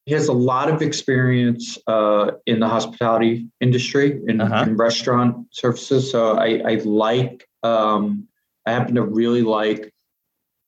[0.06, 4.66] he has a lot of experience uh, in the hospitality industry in, uh-huh.
[4.68, 6.12] in restaurant services.
[6.12, 8.28] So I, I like um,
[8.66, 9.92] I happen to really like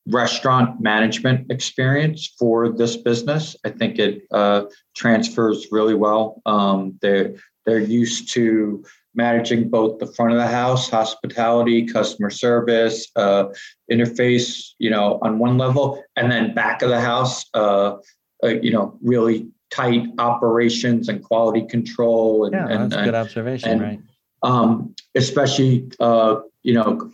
[0.08, 3.56] restaurant management experience for this business.
[3.64, 4.64] I think it uh,
[4.96, 6.42] transfers really well.
[6.46, 7.34] Um, they're
[7.64, 8.84] they're used to
[9.14, 13.44] managing both the front of the house, hospitality, customer service, uh,
[13.90, 17.96] interface, you know, on one level, and then back of the house, uh,
[18.42, 22.46] uh you know, really tight operations and quality control.
[22.46, 24.00] And, yeah, and, that's and, good observation, and, right?
[24.42, 27.10] Um, especially, uh, you know,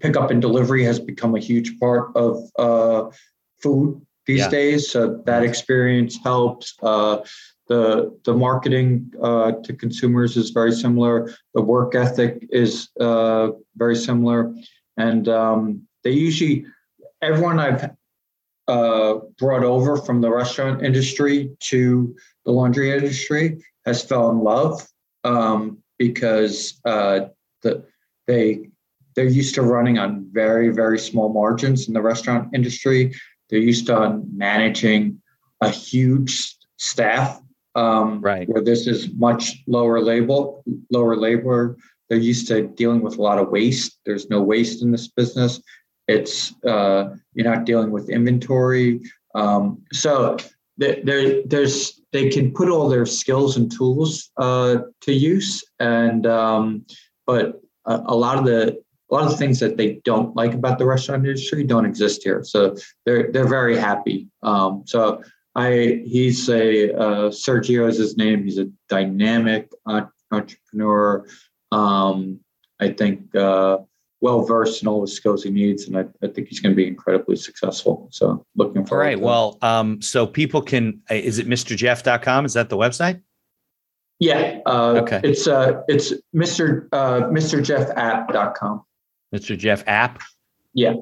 [0.00, 3.10] pickup and delivery has become a huge part of uh,
[3.62, 4.50] food these yeah.
[4.50, 4.90] days.
[4.90, 6.74] So that experience helps.
[6.82, 7.18] Uh,
[7.68, 11.30] the the marketing uh, to consumers is very similar.
[11.54, 14.54] The work ethic is uh, very similar,
[14.96, 16.64] and um, they usually
[17.20, 17.90] everyone I've
[18.68, 22.14] uh, brought over from the restaurant industry to
[22.44, 24.86] the laundry industry has fell in love
[25.24, 27.20] um, because uh,
[27.62, 27.84] the
[28.26, 28.68] they
[29.18, 33.12] they're used to running on very, very small margins in the restaurant industry.
[33.50, 35.20] They're used to managing
[35.60, 37.42] a huge staff.
[37.74, 38.48] Um, right.
[38.48, 40.52] Where this is much lower labor,
[40.92, 41.76] lower labor.
[42.08, 43.98] They're used to dealing with a lot of waste.
[44.06, 45.60] There's no waste in this business.
[46.06, 49.00] It's uh, you're not dealing with inventory.
[49.34, 50.36] Um, so
[50.76, 56.86] there, there's they can put all their skills and tools uh, to use, and um,
[57.26, 58.78] but a, a lot of the
[59.10, 62.22] a lot of the things that they don't like about the restaurant industry don't exist
[62.22, 62.42] here.
[62.44, 64.28] So they're they're very happy.
[64.42, 65.22] Um, so
[65.54, 68.44] I he's a uh, Sergio is his name.
[68.44, 69.70] He's a dynamic
[70.30, 71.26] entrepreneur.
[71.72, 72.40] Um,
[72.80, 73.78] I think uh,
[74.20, 76.76] well versed in all the skills he needs, and I, I think he's going to
[76.76, 78.08] be incredibly successful.
[78.10, 79.02] So looking forward.
[79.02, 79.20] All right.
[79.20, 81.00] Well, um, so people can.
[81.10, 82.44] Uh, is it MrJeff.com?
[82.44, 83.22] Is that the website?
[84.18, 84.58] Yeah.
[84.66, 85.20] Uh, okay.
[85.22, 86.88] It's uh, it's Mr.
[86.92, 88.84] Uh, MrJeffApp.com.
[89.34, 89.56] Mr.
[89.56, 90.22] Jeff app?
[90.74, 90.94] Yeah.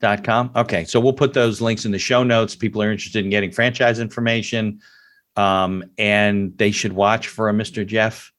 [0.00, 0.50] Dot com.
[0.54, 0.84] Okay.
[0.84, 2.54] So we'll put those links in the show notes.
[2.54, 4.80] People are interested in getting franchise information.
[5.36, 7.86] Um, and they should watch for a Mr.
[7.86, 8.32] Jeff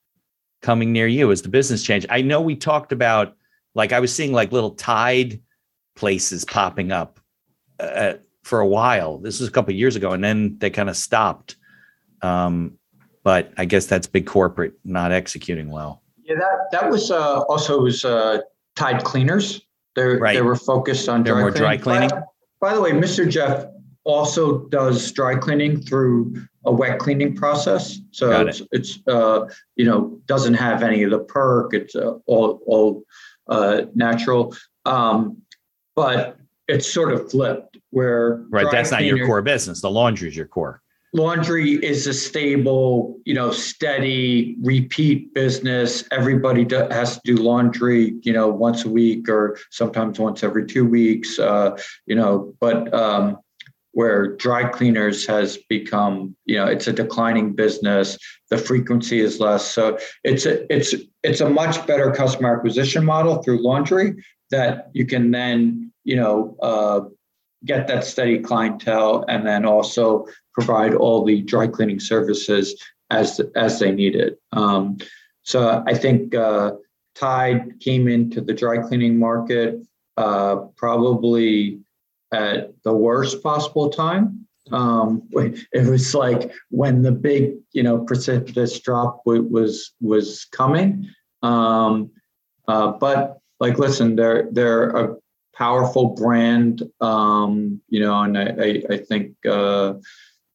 [0.61, 2.05] coming near you as the business change.
[2.09, 3.35] I know we talked about
[3.73, 5.41] like I was seeing like little Tide
[5.95, 7.19] places popping up
[7.79, 9.17] uh, for a while.
[9.17, 11.57] This was a couple years ago, and then they kind of stopped.
[12.21, 12.77] Um,
[13.23, 16.01] but I guess that's big corporate not executing well.
[16.23, 18.39] Yeah, that that was uh, also was uh,
[18.75, 19.61] Tide cleaners.
[19.95, 20.33] They right.
[20.33, 21.61] they were focused on They're dry cleaning.
[21.61, 22.09] dry cleaning.
[22.09, 22.21] By,
[22.59, 23.29] by the way, Mr.
[23.29, 23.65] Jeff
[24.03, 27.99] also does dry cleaning through a wet cleaning process.
[28.11, 28.67] So Got it's, it.
[28.71, 31.73] it's uh, you know doesn't have any of the perc.
[31.73, 33.03] It's uh, all all
[33.47, 34.55] uh, natural,
[34.85, 35.41] um,
[35.95, 38.67] but it's sort of flipped where right.
[38.71, 39.81] That's not your core business.
[39.81, 40.81] The laundry is your core
[41.15, 46.03] laundry is a stable, you know, steady repeat business.
[46.11, 50.65] Everybody do, has to do laundry, you know, once a week or sometimes once every
[50.65, 53.37] two weeks, uh, you know, but um,
[53.93, 58.17] where dry cleaners has become, you know, it's a declining business.
[58.49, 60.93] The frequency is less, so it's a it's
[61.23, 64.15] it's a much better customer acquisition model through laundry
[64.51, 67.01] that you can then, you know, uh,
[67.63, 72.81] get that steady clientele and then also provide all the dry cleaning services
[73.11, 74.39] as as they need it.
[74.51, 74.97] Um,
[75.43, 76.71] so I think uh,
[77.13, 79.79] Tide came into the dry cleaning market
[80.17, 81.79] uh, probably
[82.33, 84.47] at the worst possible time.
[84.71, 91.09] Um, it was like when the big, you know, precipitous drop was was coming.
[91.43, 92.11] Um,
[92.67, 95.15] uh, but like, listen, they're they're a
[95.53, 99.93] powerful brand, um, you know, and I I, I think uh,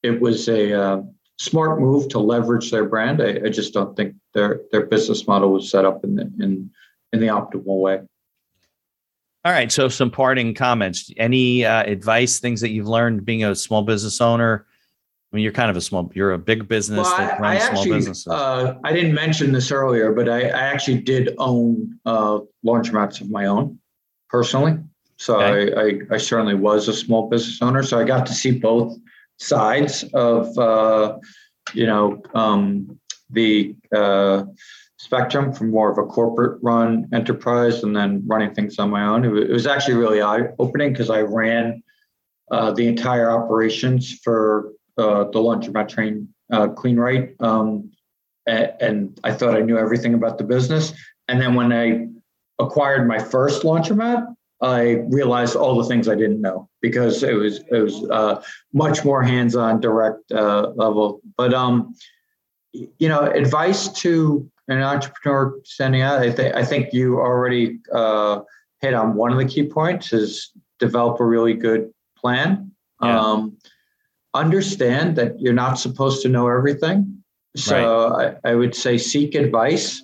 [0.03, 1.03] it was a uh,
[1.39, 3.23] smart move to leverage their brand.
[3.23, 6.71] I, I, just don't think their their business model was set up in the in
[7.13, 8.01] in the optimal way.
[9.45, 9.73] All right.
[9.73, 11.11] So some parting comments.
[11.17, 14.67] Any uh, advice, things that you've learned being a small business owner?
[15.33, 17.65] I mean, you're kind of a small, you're a big business well, that runs I
[17.65, 18.27] actually, small businesses.
[18.27, 23.31] Uh, I didn't mention this earlier, but I, I actually did own uh, laundromats of
[23.31, 23.79] my own
[24.29, 24.77] personally.
[25.17, 25.75] So okay.
[25.75, 27.83] I, I, I, certainly was a small business owner.
[27.83, 28.97] So I got to see both
[29.41, 31.19] sides of, uh,
[31.75, 32.99] you know, um,
[33.31, 34.45] the uh,
[34.99, 39.25] spectrum from more of a corporate run enterprise and then running things on my own.
[39.25, 41.83] It was actually really eye opening because I ran
[42.51, 47.35] uh, the entire operations for uh, the laundromat train uh, Clean Rite.
[47.41, 47.91] Um,
[48.47, 50.93] and, I thought I knew everything about the business.
[51.29, 52.09] And then when I
[52.59, 57.61] acquired my first laundromat, I realized all the things I didn't know because it was
[57.71, 58.43] it was uh,
[58.73, 61.21] much more hands-on, direct uh, level.
[61.37, 61.95] But um,
[62.73, 68.41] you know, advice to an entrepreneur sending out, I think I think you already uh,
[68.81, 72.73] hit on one of the key points: is develop a really good plan.
[73.03, 73.19] Yeah.
[73.19, 73.57] Um,
[74.35, 77.23] understand that you're not supposed to know everything.
[77.57, 78.37] So right.
[78.45, 80.03] I, I, would say seek advice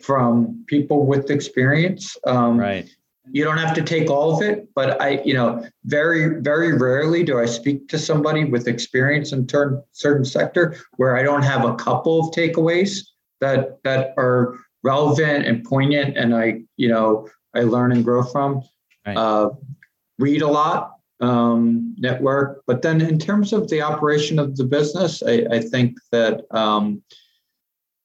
[0.00, 2.16] from people with experience.
[2.24, 2.88] Um, right.
[3.30, 7.22] You don't have to take all of it, but I, you know, very, very rarely
[7.22, 11.64] do I speak to somebody with experience in turn, certain sector where I don't have
[11.64, 13.00] a couple of takeaways
[13.40, 18.62] that that are relevant and poignant, and I, you know, I learn and grow from.
[19.06, 19.16] Right.
[19.16, 19.50] Uh,
[20.18, 25.22] read a lot, um, network, but then in terms of the operation of the business,
[25.22, 27.02] I, I think that um,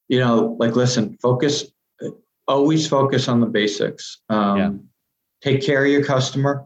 [0.10, 1.72] you know, like, listen, focus,
[2.48, 4.20] always focus on the basics.
[4.30, 4.72] Um, yeah.
[5.42, 6.66] Take care of your customer.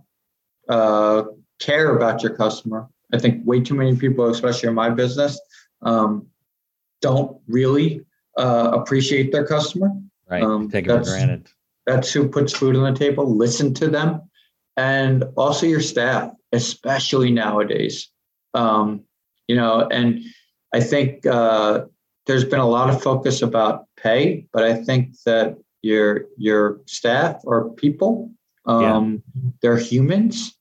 [0.67, 1.23] Uh,
[1.59, 2.87] care about your customer.
[3.13, 5.39] I think way too many people, especially in my business,
[5.83, 6.27] um,
[7.01, 8.05] don't really
[8.37, 9.91] uh, appreciate their customer.
[10.29, 10.43] Right.
[10.43, 11.47] Um, Take it for granted.
[11.85, 13.35] That's who puts food on the table.
[13.35, 14.21] Listen to them,
[14.77, 18.09] and also your staff, especially nowadays.
[18.53, 19.03] Um,
[19.47, 20.21] you know, and
[20.73, 21.85] I think uh,
[22.25, 27.41] there's been a lot of focus about pay, but I think that your your staff
[27.43, 28.31] or people.
[28.65, 29.51] Um, yeah.
[29.61, 30.57] They're humans,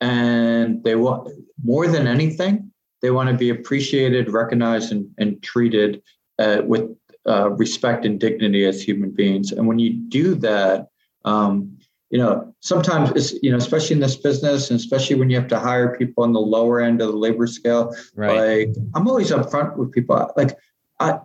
[0.00, 1.28] and they want
[1.62, 2.70] more than anything.
[3.00, 6.02] They want to be appreciated, recognized, and, and treated
[6.38, 6.96] uh, with
[7.26, 9.52] uh, respect and dignity as human beings.
[9.52, 10.88] And when you do that,
[11.24, 11.78] um,
[12.10, 15.48] you know, sometimes it's, you know, especially in this business and especially when you have
[15.48, 18.68] to hire people on the lower end of the labor scale, right.
[18.68, 20.30] like I'm always upfront with people.
[20.36, 20.56] Like,
[21.00, 21.18] I,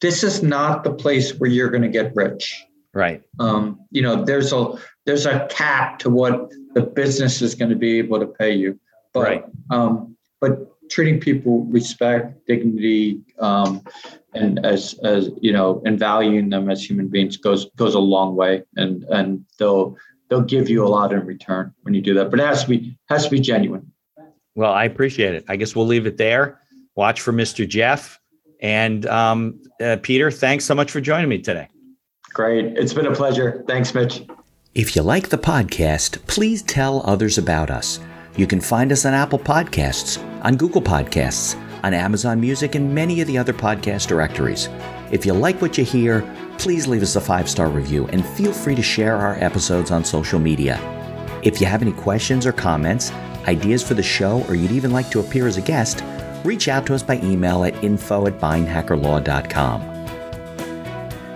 [0.00, 2.64] this is not the place where you're going to get rich.
[2.94, 3.22] Right.
[3.38, 4.74] Um, you know, there's a
[5.06, 8.78] there's a cap to what the business is going to be able to pay you.
[9.12, 9.44] But right.
[9.70, 13.84] um, but treating people respect, dignity, um,
[14.34, 18.36] and as as you know, and valuing them as human beings goes goes a long
[18.36, 19.96] way, and and they'll
[20.28, 22.30] they'll give you a lot in return when you do that.
[22.30, 23.92] But it has to be has to be genuine.
[24.54, 25.44] Well, I appreciate it.
[25.48, 26.60] I guess we'll leave it there.
[26.96, 27.66] Watch for Mr.
[27.68, 28.18] Jeff
[28.60, 30.32] and um, uh, Peter.
[30.32, 31.68] Thanks so much for joining me today.
[32.32, 33.64] Great, it's been a pleasure.
[33.66, 34.22] Thanks, Mitch.
[34.74, 38.00] If you like the podcast, please tell others about us.
[38.36, 43.20] You can find us on Apple Podcasts, on Google Podcasts on Amazon Music and many
[43.20, 44.68] of the other podcast directories.
[45.10, 46.22] If you like what you hear,
[46.58, 50.04] please leave us a five star review and feel free to share our episodes on
[50.04, 50.78] social media.
[51.42, 53.12] If you have any questions or comments,
[53.46, 56.02] ideas for the show, or you'd even like to appear as a guest,
[56.44, 59.97] reach out to us by email at info at beinhackerlaw.com.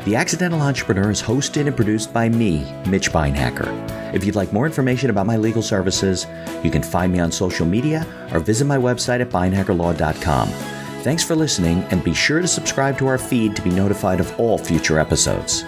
[0.04, 3.68] The Accidental Entrepreneur is hosted and produced by me, Mitch Beinhacker.
[4.12, 6.26] If you'd like more information about my legal services,
[6.64, 10.48] you can find me on social media or visit my website at beinhackerlaw.com.
[11.02, 14.40] Thanks for listening, and be sure to subscribe to our feed to be notified of
[14.40, 15.64] all future episodes.